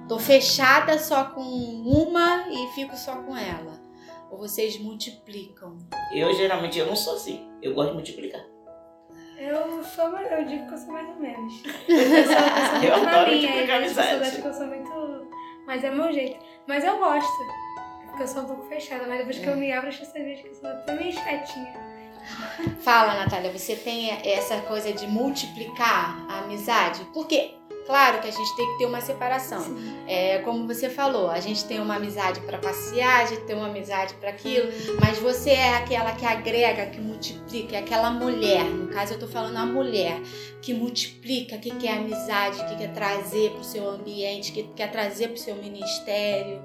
Tô 0.09 0.19
fechada 0.19 0.99
só 0.99 1.25
com 1.31 1.41
uma 1.41 2.45
e 2.51 2.69
fico 2.75 2.95
só 2.97 3.17
com 3.23 3.35
ela. 3.37 3.81
Ou 4.31 4.37
vocês 4.39 4.79
multiplicam. 4.79 5.79
Eu 6.13 6.35
geralmente 6.35 6.79
eu 6.79 6.87
não 6.87 6.95
sou 6.97 7.15
assim. 7.15 7.49
Eu 7.63 7.73
gosto 7.75 7.89
de 7.91 7.95
multiplicar. 7.95 8.45
Eu, 9.39 9.57
Eu 9.79 9.83
sou 9.85 10.11
mais, 10.11 10.31
eu 10.31 10.45
digo 10.45 10.67
que 10.69 10.75
eu 10.75 10.79
sou 10.79 10.93
mais 10.93 11.09
ou 11.09 11.17
menos. 11.17 11.55
Eu 11.89 12.25
sou, 12.25 12.35
eu 12.35 12.67
sou 12.67 12.73
muito 12.73 12.85
Eu 12.85 13.03
na 13.05 13.11
adoro 13.11 13.31
minha, 13.31 13.49
multiplicar 13.49 13.83
as 13.83 13.89
pessoas 13.89 14.07
amizade. 14.07 14.23
acham 14.29 14.43
que 14.43 14.49
eu 14.49 14.55
sou 14.55 14.67
muito. 14.67 15.29
Mas 15.67 15.85
é 15.85 15.91
meu 15.91 16.13
jeito. 16.13 16.45
Mas 16.67 16.85
eu 16.85 16.99
gosto. 16.99 17.43
É 17.43 18.07
Porque 18.09 18.23
eu 18.23 18.29
sou 18.29 18.43
um 18.43 18.47
pouco 18.47 18.65
fechada, 18.69 19.07
mas 19.09 19.19
depois 19.19 19.39
que 19.39 19.47
eu 19.47 19.57
me 19.57 19.73
abro, 19.73 19.89
pessoas 19.91 20.13
veem 20.13 20.37
que 20.43 20.49
eu 20.49 20.55
sou 20.55 20.69
até 20.69 20.95
meio 20.95 21.13
chatinha. 21.13 21.94
Fala, 22.81 23.15
Natália, 23.15 23.51
você 23.51 23.77
tem 23.77 24.11
essa 24.11 24.59
coisa 24.63 24.93
de 24.93 25.07
multiplicar 25.07 26.27
a 26.29 26.41
amizade? 26.41 27.07
Porque, 27.13 27.55
claro 27.87 28.21
que 28.21 28.29
a 28.29 28.31
gente 28.31 28.57
tem 28.57 28.67
que 28.73 28.79
ter 28.79 28.87
uma 28.87 29.01
separação. 29.01 29.65
É, 30.07 30.39
como 30.39 30.67
você 30.67 30.89
falou, 30.89 31.31
a 31.31 31.41
gente 31.41 31.65
tem 31.65 31.81
uma 31.81 31.97
amizade 31.97 32.41
para 32.41 32.59
passear, 32.59 33.23
a 33.23 33.27
gente 33.27 33.43
tem 33.43 33.57
uma 33.57 33.69
amizade 33.69 34.15
para 34.15 34.31
aquilo, 34.31 34.69
mas 35.01 35.19
você 35.19 35.51
é 35.51 35.77
aquela 35.77 36.13
que 36.13 36.27
agrega, 36.27 36.87
que 36.87 37.01
multiplica, 37.01 37.77
é 37.77 37.79
aquela 37.79 38.11
mulher. 38.11 38.65
No 38.65 38.89
caso, 38.89 39.15
eu 39.15 39.19
tô 39.19 39.27
falando 39.27 39.57
a 39.57 39.67
mulher 39.67 40.21
que 40.61 40.75
multiplica, 40.75 41.59
que 41.59 41.71
quer 41.77 41.99
amizade, 41.99 42.65
que 42.65 42.77
quer 42.77 42.93
trazer 42.93 43.51
para 43.51 43.61
o 43.61 43.65
seu 43.65 43.89
ambiente, 43.89 44.53
que 44.53 44.63
quer 44.75 44.91
trazer 44.91 45.29
para 45.29 45.37
o 45.37 45.39
seu 45.39 45.55
ministério, 45.57 46.63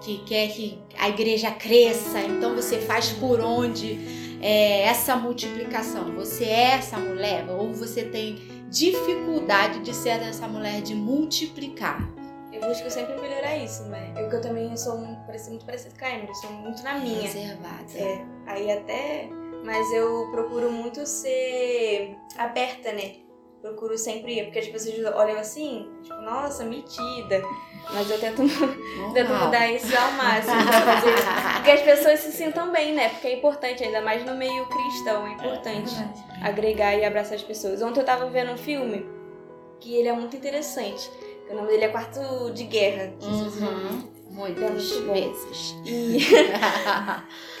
que 0.00 0.18
quer 0.24 0.48
que 0.48 0.78
a 0.98 1.08
igreja 1.08 1.50
cresça. 1.50 2.20
Então 2.20 2.54
você 2.54 2.78
faz 2.78 3.10
por 3.10 3.40
onde 3.40 4.19
é, 4.40 4.82
essa 4.82 5.16
multiplicação. 5.16 6.14
Você 6.14 6.44
é 6.44 6.72
essa 6.72 6.96
mulher 6.96 7.48
ou 7.48 7.72
você 7.72 8.04
tem 8.04 8.36
dificuldade 8.68 9.80
de 9.80 9.94
ser 9.94 10.22
essa 10.22 10.46
mulher 10.46 10.80
de 10.82 10.94
multiplicar? 10.94 12.08
Eu 12.52 12.68
busco 12.68 12.90
sempre 12.90 13.18
melhorar 13.20 13.56
isso, 13.56 13.84
né? 13.84 14.12
Eu 14.16 14.28
que 14.28 14.36
eu 14.36 14.40
também 14.40 14.76
sou 14.76 14.96
um, 14.96 15.14
parecido, 15.24 15.50
muito 15.50 15.64
parecida 15.64 15.94
com 15.98 16.04
a 16.04 16.10
Emily, 16.10 16.34
sou 16.34 16.52
muito 16.52 16.82
na 16.82 16.98
minha. 16.98 17.22
Reservada. 17.22 17.92
É, 17.94 18.24
aí 18.46 18.70
até. 18.70 19.28
Mas 19.64 19.92
eu 19.92 20.30
procuro 20.30 20.70
muito 20.70 21.06
ser 21.06 22.16
aberta, 22.36 22.92
né? 22.92 23.16
Procuro 23.60 23.96
sempre. 23.98 24.42
Porque 24.44 24.58
as 24.58 24.68
pessoas 24.68 25.14
olham 25.14 25.38
assim, 25.38 25.88
tipo, 26.02 26.20
nossa, 26.22 26.64
metida. 26.64 27.42
Mas 27.92 28.10
eu 28.10 28.18
tento, 28.18 28.42
tento 29.12 29.32
mudar 29.32 29.68
isso 29.68 29.96
ao 29.96 30.12
máximo 30.12 30.62
pra 30.66 30.80
fazer. 30.82 31.14
Porque 31.56 31.70
as 31.70 31.80
pessoas 31.82 32.20
se 32.20 32.32
sintam 32.32 32.72
bem, 32.72 32.94
né? 32.94 33.08
Porque 33.10 33.28
é 33.28 33.36
importante, 33.36 33.82
ainda 33.84 34.00
mais 34.00 34.24
no 34.24 34.34
meio 34.34 34.66
cristão, 34.66 35.26
é 35.26 35.32
importante 35.32 35.94
agregar 36.42 36.94
e 36.96 37.04
abraçar 37.04 37.34
as 37.34 37.42
pessoas. 37.42 37.82
Ontem 37.82 38.00
eu 38.00 38.06
tava 38.06 38.28
vendo 38.30 38.52
um 38.52 38.58
filme 38.58 39.06
que 39.80 39.94
ele 39.96 40.08
é 40.08 40.12
muito 40.12 40.36
interessante. 40.36 41.10
O 41.50 41.54
nome 41.54 41.68
dele 41.68 41.84
é 41.84 41.88
Quarto 41.88 42.52
de 42.52 42.64
Guerra. 42.64 43.12
Uhum. 43.22 44.19
Muitas 44.40 44.90
É 44.92 45.12
vezes. 45.12 45.76
E, 45.84 46.18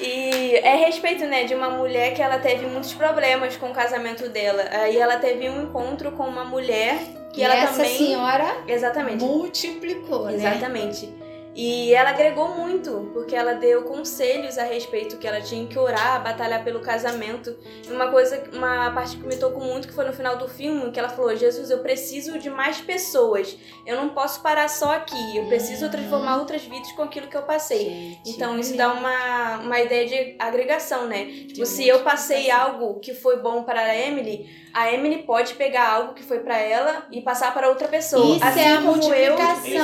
e 0.00 0.54
é 0.56 0.76
respeito, 0.76 1.24
né, 1.26 1.44
de 1.44 1.54
uma 1.54 1.68
mulher 1.68 2.14
que 2.14 2.22
ela 2.22 2.38
teve 2.38 2.66
muitos 2.66 2.94
problemas 2.94 3.56
com 3.56 3.70
o 3.70 3.74
casamento 3.74 4.28
dela. 4.30 4.64
Aí 4.70 4.96
ela 4.96 5.16
teve 5.16 5.48
um 5.50 5.64
encontro 5.64 6.12
com 6.12 6.24
uma 6.26 6.44
mulher 6.44 6.98
que 7.34 7.40
e 7.40 7.44
ela 7.44 7.54
essa 7.54 7.74
também. 7.74 7.96
senhora 7.98 8.56
Exatamente. 8.66 9.22
multiplicou, 9.22 10.24
né? 10.24 10.34
Exatamente. 10.34 11.12
E 11.54 11.92
ela 11.92 12.10
agregou 12.10 12.48
muito, 12.56 13.10
porque 13.12 13.34
ela 13.34 13.54
deu 13.54 13.82
conselhos 13.82 14.56
a 14.56 14.62
respeito 14.62 15.16
que 15.18 15.26
ela 15.26 15.40
tinha 15.40 15.66
que 15.66 15.76
orar, 15.78 16.22
batalhar 16.22 16.62
pelo 16.62 16.80
casamento. 16.80 17.56
E 17.88 17.92
uma 17.92 18.08
coisa, 18.08 18.40
uma 18.52 18.90
parte 18.92 19.16
que 19.16 19.26
me 19.26 19.36
tocou 19.36 19.60
muito, 19.62 19.88
que 19.88 19.94
foi 19.94 20.04
no 20.04 20.12
final 20.12 20.36
do 20.36 20.48
filme, 20.48 20.90
que 20.92 20.98
ela 20.98 21.08
falou: 21.08 21.34
Jesus, 21.34 21.68
eu 21.70 21.78
preciso 21.80 22.38
de 22.38 22.48
mais 22.48 22.80
pessoas. 22.80 23.58
Eu 23.84 23.96
não 23.96 24.10
posso 24.10 24.40
parar 24.42 24.68
só 24.68 24.92
aqui. 24.92 25.36
Eu 25.36 25.46
preciso 25.46 25.86
Uhum. 25.86 25.90
transformar 25.90 26.36
outras 26.38 26.62
vidas 26.62 26.92
com 26.92 27.02
aquilo 27.02 27.26
que 27.26 27.36
eu 27.36 27.42
passei. 27.42 27.84
Gente, 27.84 28.30
Então 28.30 28.58
isso 28.58 28.76
dá 28.76 28.92
uma, 28.92 29.56
uma 29.58 29.80
ideia 29.80 30.06
de 30.06 30.36
agregação, 30.38 31.06
né? 31.06 31.24
Tipo, 31.48 31.66
se 31.66 31.86
eu 31.86 32.00
passei 32.04 32.50
algo 32.50 33.00
que 33.00 33.12
foi 33.12 33.40
bom 33.40 33.64
para 33.64 33.80
a 33.80 33.96
Emily, 33.96 34.48
a 34.72 34.92
Emily 34.92 35.24
pode 35.24 35.54
pegar 35.54 35.88
algo 35.94 36.14
que 36.14 36.22
foi 36.22 36.38
para 36.38 36.56
ela 36.58 37.06
e 37.10 37.20
passar 37.20 37.52
para 37.52 37.68
outra 37.68 37.88
pessoa. 37.88 38.36
Isso 38.36 38.44
assim 38.44 38.60
é 38.60 38.72
a 38.76 38.82
como 38.82 39.12
eu 39.14 39.36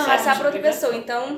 passar 0.06 0.36
para 0.38 0.46
outra 0.46 0.60
pessoa. 0.62 0.94
Então, 0.94 1.34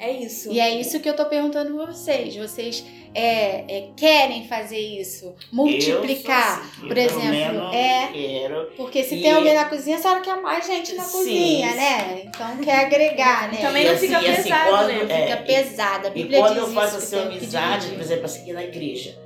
é 0.00 0.10
isso. 0.12 0.50
E 0.50 0.58
é 0.58 0.80
isso 0.80 0.98
que 1.00 1.08
eu 1.08 1.14
tô 1.14 1.26
perguntando 1.26 1.74
pra 1.76 1.86
vocês. 1.86 2.34
Vocês 2.36 2.84
é, 3.14 3.64
é, 3.78 3.88
querem 3.96 4.46
fazer 4.48 4.78
isso? 4.78 5.34
Multiplicar? 5.52 6.58
Eu 6.58 6.64
sou 6.64 6.70
assim, 6.70 6.88
por 6.88 6.96
eu 6.96 7.04
exemplo, 7.04 7.30
menos 7.30 7.74
é- 7.74 8.08
Quero. 8.12 8.70
Porque 8.76 9.02
se 9.04 9.16
E- 9.16 9.22
tem 9.22 9.32
alguém 9.32 9.54
na 9.54 9.64
cozinha, 9.66 9.96
a 9.96 10.00
senhora 10.00 10.20
quer 10.20 10.36
mais 10.40 10.66
gente 10.66 10.94
na 10.94 11.02
Sim, 11.04 11.12
cozinha, 11.18 11.70
sim. 11.70 11.76
né? 11.76 12.22
Então 12.24 12.56
quer 12.58 12.86
agregar, 12.86 13.50
né? 13.52 13.58
Também 13.60 13.82
E 13.82 13.86
não 13.86 13.94
assim, 13.94 14.06
fica 14.08 14.22
e 14.22 14.26
assim, 14.28 14.42
pesado, 14.44 14.70
quando- 14.70 14.86
né? 14.88 15.06
é, 15.08 15.26
Fica 15.26 15.36
pesada. 15.42 16.08
A 16.08 16.10
E 16.10 16.14
Bíblia 16.14 16.38
quando 16.40 16.54
diz 16.54 16.62
eu 16.62 16.68
faço 16.68 16.98
isso, 16.98 17.10
que 17.10 17.16
assim, 17.16 17.26
amizade, 17.28 17.88
por 17.88 18.00
exemplo, 18.00 18.24
assim, 18.24 18.40
aqui 18.42 18.52
na 18.52 18.64
igreja, 18.64 19.18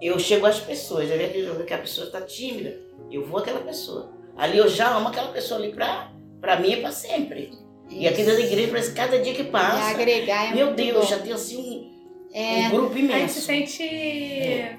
eu 0.00 0.18
chego 0.18 0.46
às 0.46 0.58
pessoas, 0.60 1.10
eu 1.10 1.16
vejo 1.18 1.64
que- 1.64 1.74
a 1.74 1.78
pessoa 1.78 2.06
está 2.06 2.20
tímida, 2.20 2.76
eu 3.10 3.24
vou 3.24 3.38
àquela 3.38 3.60
pessoa. 3.60 4.12
Ali 4.36 4.58
eu 4.58 4.68
já 4.68 4.88
amo 4.96 5.08
aquela 5.08 5.28
pessoa 5.28 5.58
ali 5.60 5.72
pra, 5.72 6.10
pra 6.40 6.58
mim 6.60 6.72
e 6.72 6.76
pra 6.76 6.90
sempre. 6.90 7.52
E 7.88 8.06
aqui 8.08 8.18
dentro 8.22 8.34
da 8.34 8.40
igreja, 8.46 8.68
parece 8.68 8.90
que 8.90 8.96
cada 8.96 9.18
dia 9.18 9.34
que 9.34 9.42
E 9.42 9.44
passa, 9.46 9.90
agregar 9.90 10.50
é 10.50 10.54
meu 10.54 10.66
muito 10.66 10.76
Deus, 10.76 11.04
bom. 11.04 11.10
já 11.10 11.18
tem 11.18 11.32
assim 11.32 11.56
um, 11.58 11.96
É, 12.38 12.66
um 12.66 12.70
grupo 12.70 12.94
A 12.94 12.98
gente 12.98 13.06
se 13.06 13.12
imenso. 13.12 13.40
sente 13.40 13.82
É. 13.82 14.76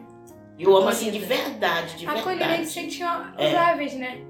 Eu 0.60 0.76
amo 0.76 0.90
assim 0.90 1.12
de 1.12 1.20
verdade, 1.20 1.98
de 1.98 2.06
acolhida, 2.08 2.46
a 2.46 2.58
gente 2.58 2.68
se 2.70 2.80
verdade. 2.82 2.92
sente 2.98 3.04
É. 3.38 3.50
usáveis, 3.50 3.94
né? 3.94 4.22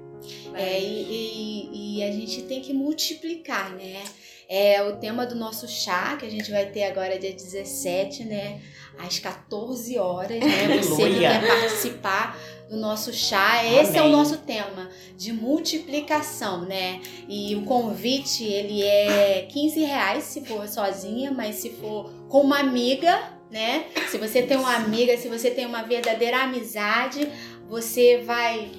É, 0.54 0.78
e, 0.80 0.84
e- 0.84 1.98
e 1.98 2.02
a 2.04 2.10
gente 2.12 2.42
tem 2.42 2.60
que 2.60 2.72
multiplicar, 2.72 3.70
né? 3.74 4.02
É 4.48 4.82
o 4.82 4.96
tema 4.96 5.24
do 5.26 5.34
nosso 5.34 5.66
chá, 5.68 6.16
que 6.18 6.24
a 6.26 6.30
gente 6.30 6.50
vai 6.50 6.66
ter 6.66 6.84
agora 6.84 7.18
dia 7.18 7.32
17, 7.32 8.24
né? 8.24 8.60
Às 8.98 9.18
14 9.18 9.98
horas, 9.98 10.40
né? 10.40 10.78
Você 10.82 11.10
que 11.10 11.18
quer 11.20 11.46
participar 11.46 12.38
do 12.68 12.76
nosso 12.76 13.12
chá, 13.12 13.64
esse 13.64 13.96
é 13.96 14.00
o 14.00 14.04
Amém. 14.04 14.12
nosso 14.12 14.38
tema, 14.38 14.90
de 15.16 15.32
multiplicação, 15.32 16.62
né? 16.62 17.00
E 17.28 17.56
o 17.56 17.64
convite, 17.64 18.44
ele 18.44 18.82
é 18.82 19.46
15 19.50 19.80
reais 19.84 20.24
se 20.24 20.44
for 20.44 20.68
sozinha, 20.68 21.30
mas 21.32 21.56
se 21.56 21.70
for 21.70 22.10
com 22.28 22.42
uma 22.42 22.58
amiga, 22.58 23.32
né? 23.50 23.86
Se 24.08 24.18
você 24.18 24.42
tem 24.42 24.56
uma 24.56 24.74
amiga, 24.74 25.16
se 25.16 25.28
você 25.28 25.50
tem 25.50 25.64
uma 25.64 25.82
verdadeira 25.82 26.42
amizade, 26.42 27.28
você 27.68 28.18
vai 28.18 28.70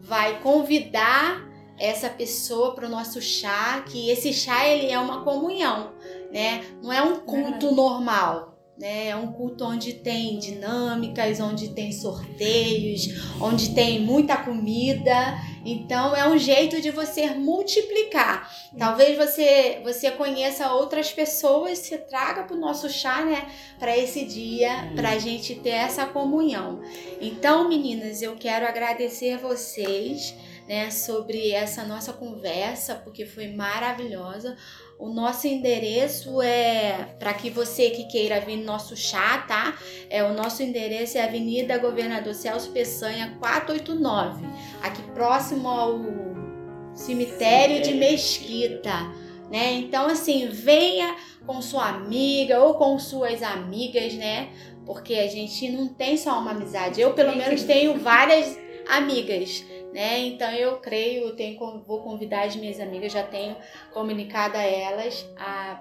vai 0.00 0.38
convidar 0.40 1.42
essa 1.78 2.08
pessoa 2.10 2.74
para 2.74 2.86
o 2.86 2.90
nosso 2.90 3.20
chá, 3.20 3.82
que 3.86 4.10
esse 4.10 4.32
chá 4.32 4.66
ele 4.66 4.90
é 4.90 4.98
uma 4.98 5.22
comunhão, 5.22 5.92
né? 6.30 6.62
Não 6.82 6.92
é 6.92 7.02
um 7.02 7.16
culto 7.16 7.72
normal, 7.72 8.53
né? 8.78 9.08
É 9.08 9.16
um 9.16 9.32
culto 9.32 9.64
onde 9.64 9.94
tem 9.94 10.38
dinâmicas, 10.38 11.40
onde 11.40 11.68
tem 11.70 11.92
sorteios, 11.92 13.08
onde 13.40 13.74
tem 13.74 14.00
muita 14.00 14.36
comida. 14.36 15.38
Então 15.64 16.14
é 16.14 16.28
um 16.28 16.36
jeito 16.36 16.80
de 16.80 16.90
você 16.90 17.30
multiplicar. 17.30 18.50
Talvez 18.76 19.16
você 19.16 19.80
você 19.82 20.10
conheça 20.10 20.72
outras 20.72 21.12
pessoas, 21.12 21.78
se 21.78 21.96
traga 21.98 22.42
para 22.42 22.56
o 22.56 22.60
nosso 22.60 22.90
chá, 22.90 23.24
né? 23.24 23.48
Para 23.78 23.96
esse 23.96 24.24
dia, 24.24 24.92
para 24.94 25.10
a 25.10 25.18
gente 25.18 25.54
ter 25.54 25.70
essa 25.70 26.06
comunhão. 26.06 26.82
Então, 27.20 27.68
meninas, 27.68 28.22
eu 28.22 28.34
quero 28.36 28.66
agradecer 28.66 29.38
vocês, 29.38 30.34
né, 30.68 30.90
sobre 30.90 31.50
essa 31.50 31.84
nossa 31.84 32.12
conversa, 32.12 32.94
porque 32.94 33.26
foi 33.26 33.48
maravilhosa. 33.48 34.56
O 34.98 35.08
nosso 35.08 35.46
endereço 35.46 36.40
é 36.40 37.14
para 37.18 37.34
que 37.34 37.50
você 37.50 37.90
que 37.90 38.04
queira 38.04 38.40
vir 38.40 38.58
no 38.58 38.64
nosso 38.64 38.96
chá, 38.96 39.38
tá? 39.38 39.76
É 40.08 40.22
o 40.22 40.32
nosso 40.32 40.62
endereço 40.62 41.18
é 41.18 41.24
Avenida 41.24 41.76
Governador 41.78 42.34
Celso 42.34 42.70
Peçanha 42.70 43.36
489, 43.40 44.46
aqui 44.82 45.02
próximo 45.12 45.68
ao 45.68 46.00
cemitério 46.94 47.82
de. 47.82 47.94
Mesquita, 47.94 48.94
né? 49.50 49.72
Então 49.74 50.06
assim, 50.06 50.48
venha 50.48 51.16
com 51.44 51.60
sua 51.60 51.88
amiga 51.88 52.60
ou 52.60 52.74
com 52.74 52.98
suas 52.98 53.42
amigas, 53.42 54.14
né? 54.14 54.48
Porque 54.86 55.14
a 55.14 55.26
gente 55.26 55.70
não 55.70 55.88
tem 55.88 56.16
só 56.16 56.38
uma 56.38 56.52
amizade. 56.52 57.00
Eu, 57.00 57.14
pelo 57.14 57.34
menos, 57.34 57.62
tenho 57.62 57.98
várias 57.98 58.56
amigas, 58.88 59.64
né? 59.94 60.18
Então 60.26 60.50
eu 60.50 60.76
creio, 60.78 61.28
eu 61.28 61.36
tenho, 61.36 61.58
vou 61.86 62.02
convidar 62.02 62.42
as 62.44 62.56
minhas 62.56 62.80
amigas, 62.80 63.12
já 63.12 63.22
tenho 63.22 63.56
comunicado 63.92 64.56
a 64.58 64.62
elas 64.62 65.24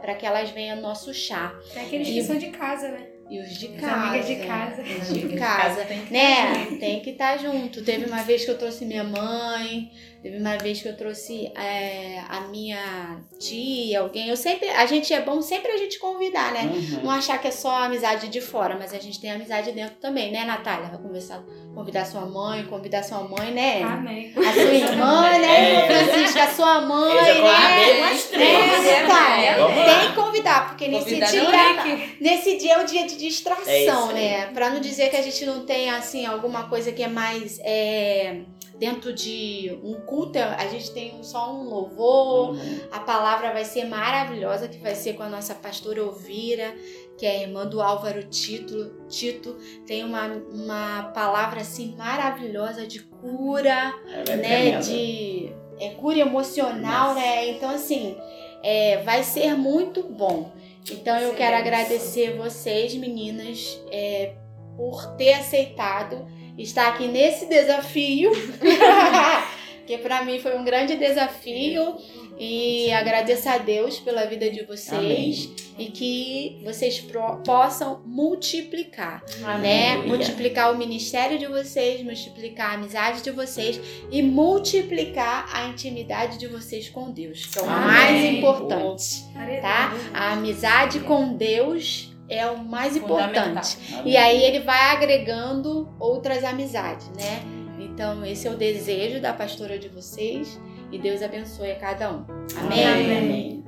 para 0.02 0.14
que 0.16 0.26
elas 0.26 0.52
venham 0.52 0.78
ao 0.78 0.82
nosso 0.82 1.14
chá. 1.14 1.54
Tem 1.74 1.86
aqueles 1.86 2.08
que 2.08 2.20
E- 2.20 2.24
são 2.24 2.38
de 2.38 2.48
casa, 2.52 2.90
né? 2.90 3.08
E 3.30 3.40
os 3.40 3.58
de 3.58 3.68
As 3.68 3.82
casa. 3.82 3.96
amigas 4.10 4.28
de 4.28 4.36
casa. 4.46 4.82
Os 4.84 5.14
de 5.14 5.36
casa. 5.38 5.84
Né? 6.12 6.78
Tem 6.80 7.00
que 7.00 7.12
estar 7.12 7.38
junto. 7.38 7.84
Teve 7.84 8.06
uma 8.06 8.22
vez 8.22 8.46
que 8.46 8.52
eu 8.52 8.58
trouxe 8.58 8.86
minha 8.86 9.04
mãe, 9.04 9.90
teve 10.24 10.38
uma 10.38 10.58
vez 10.58 10.82
que 10.82 10.88
eu 10.88 10.96
trouxe 10.96 11.52
é, 11.54 12.22
a 12.30 12.42
minha 12.48 13.18
tia, 13.38 14.00
alguém. 14.00 14.30
Eu 14.30 14.38
sempre, 14.38 14.70
a 14.70 14.86
gente 14.86 15.14
é 15.14 15.22
bom 15.22 15.42
sempre 15.42 15.70
a 15.70 15.78
gente 15.78 16.00
convidar, 16.00 16.54
né? 16.54 16.62
Uhum. 16.74 17.04
Não 17.04 17.12
achar 17.12 17.38
que 17.40 17.50
é 17.50 17.52
só 17.52 17.84
amizade 17.84 18.30
de 18.30 18.40
fora, 18.40 18.78
mas 18.80 18.94
a 18.94 19.00
gente 19.00 19.20
tem 19.20 19.30
amizade 19.30 19.74
dentro 19.74 19.96
também, 19.96 20.32
né, 20.32 20.46
Natália? 20.46 20.88
Vai 20.88 20.98
conversar, 20.98 21.44
convidar 21.76 22.06
sua 22.06 22.26
mãe, 22.26 22.66
convidar 22.66 23.04
sua 23.04 23.20
mãe, 23.20 23.52
né? 23.52 23.84
Amém. 23.84 24.34
A 24.38 24.54
sua 24.54 24.64
irmã, 24.74 25.22
né, 25.40 25.74
É. 25.74 25.88
Francisca, 25.88 26.44
a 26.44 26.48
sua 26.48 26.82
mãe, 26.82 27.12
Eu 27.12 27.26
já 27.26 27.42
convidei 27.42 27.94
né? 27.94 28.00
umas 28.00 28.34
É. 28.34 29.02
Natália, 29.04 29.56
tem 29.86 30.08
que 30.10 30.16
convidar, 30.16 30.68
porque 30.70 30.88
nesse 30.88 31.04
Convidar 31.04 31.32
dia, 31.32 31.44
não 31.44 31.98
nesse 32.22 32.58
dia 32.58 32.74
é 32.76 32.82
o 32.82 32.86
dia 32.86 33.06
de 33.06 33.18
distração, 33.18 34.12
É 34.12 34.14
né? 34.14 34.46
Pra 34.54 34.70
não 34.70 34.80
dizer 34.80 35.10
que 35.10 35.18
a 35.18 35.22
gente 35.22 35.46
não 35.46 35.66
tem, 35.66 35.90
assim, 35.90 36.26
alguma 36.26 36.70
coisa 36.70 36.92
que 36.94 37.04
é 37.04 37.08
mais 37.08 37.60
é, 37.62 38.42
dentro 38.78 39.14
de 39.14 39.80
um 39.84 40.02
culto, 40.02 40.40
a 40.40 40.68
gente 40.68 40.92
tem 40.92 41.24
só 41.24 41.54
um 41.54 41.64
louvor, 41.64 42.56
a 42.92 43.00
palavra 43.00 43.54
vai 43.54 43.66
ser 43.66 43.86
maravilhosa, 43.86 44.68
que 44.68 44.78
vai 44.78 44.96
ser 44.96 45.14
com 45.14 45.24
a 45.24 45.30
nossa 45.30 45.54
pastora 45.54 46.00
Elvira, 46.00 46.76
que 47.18 47.26
é 47.26 47.30
a 47.30 47.42
irmã 47.44 47.66
do 47.66 47.82
Álvaro 47.82 48.24
Tito. 48.24 48.96
Tito 49.08 49.58
tem 49.86 50.04
uma, 50.04 50.28
uma 50.52 51.12
palavra 51.14 51.62
assim 51.62 51.96
maravilhosa 51.96 52.88
de 52.88 53.02
cura, 53.02 53.94
é 54.28 54.36
né? 54.36 54.80
De 54.80 55.54
é, 55.80 55.90
cura 55.90 56.20
emocional, 56.20 57.10
Nossa. 57.10 57.20
né? 57.20 57.50
Então, 57.50 57.70
assim, 57.70 58.18
é, 58.64 58.98
vai 59.04 59.24
ser 59.24 59.56
muito 59.56 60.04
bom. 60.04 60.52
Então, 60.92 61.18
eu 61.18 61.34
quero 61.36 61.56
Excelente. 61.56 61.68
agradecer 61.68 62.38
vocês, 62.38 62.96
meninas, 62.96 63.82
é, 63.92 64.36
por 64.76 65.16
ter 65.16 65.34
aceitado 65.34 66.26
estar 66.58 66.88
aqui 66.90 67.08
nesse 67.08 67.46
desafio. 67.48 68.32
que 69.86 69.98
para 69.98 70.24
mim 70.24 70.40
foi 70.40 70.58
um 70.58 70.64
grande 70.64 70.96
desafio 70.96 71.98
e 72.40 72.90
agradeço 72.94 73.50
a 73.50 73.58
Deus 73.58 74.00
pela 74.00 74.26
vida 74.26 74.50
de 74.50 74.64
vocês 74.64 75.50
e 75.78 75.88
que 75.88 76.62
vocês 76.64 77.02
pro- 77.02 77.42
possam 77.46 78.02
multiplicar, 78.06 79.22
né? 79.62 79.92
Aleluia. 79.96 80.08
Multiplicar 80.08 80.72
o 80.74 80.78
ministério 80.78 81.38
de 81.38 81.48
vocês, 81.48 82.02
multiplicar 82.02 82.72
a 82.72 82.74
amizade 82.76 83.22
de 83.24 83.32
vocês 83.32 83.78
e 84.10 84.22
multiplicar 84.22 85.50
a 85.54 85.68
intimidade 85.68 86.38
de 86.38 86.48
vocês 86.48 86.88
com 86.90 87.12
Deus, 87.12 87.46
que 87.48 87.60
é 87.60 87.62
o 87.62 87.66
Amém. 87.70 87.86
mais 87.86 88.26
importante, 88.26 89.26
tá? 89.62 89.94
A 90.14 90.32
amizade 90.34 91.02
com 91.02 91.36
Deus 91.36 92.13
é 92.30 92.46
o 92.48 92.58
mais 92.64 92.96
importante. 92.96 93.78
Amém. 93.92 94.14
E 94.14 94.18
aí 94.18 94.44
ele 94.44 94.60
vai 94.60 94.92
agregando 94.92 95.90
outras 96.00 96.44
amizades, 96.44 97.10
né? 97.10 97.44
Então 97.80 98.26
esse 98.26 98.48
é 98.48 98.52
o 98.52 98.56
desejo 98.56 99.22
da 99.22 99.34
pastora 99.34 99.78
de 99.78 99.90
vocês 99.90 100.60
e 100.92 100.98
Deus 100.98 101.22
abençoe 101.22 101.72
a 101.72 101.76
cada 101.76 102.12
um. 102.12 102.26
Amém? 102.58 102.86
Amém. 102.86 103.64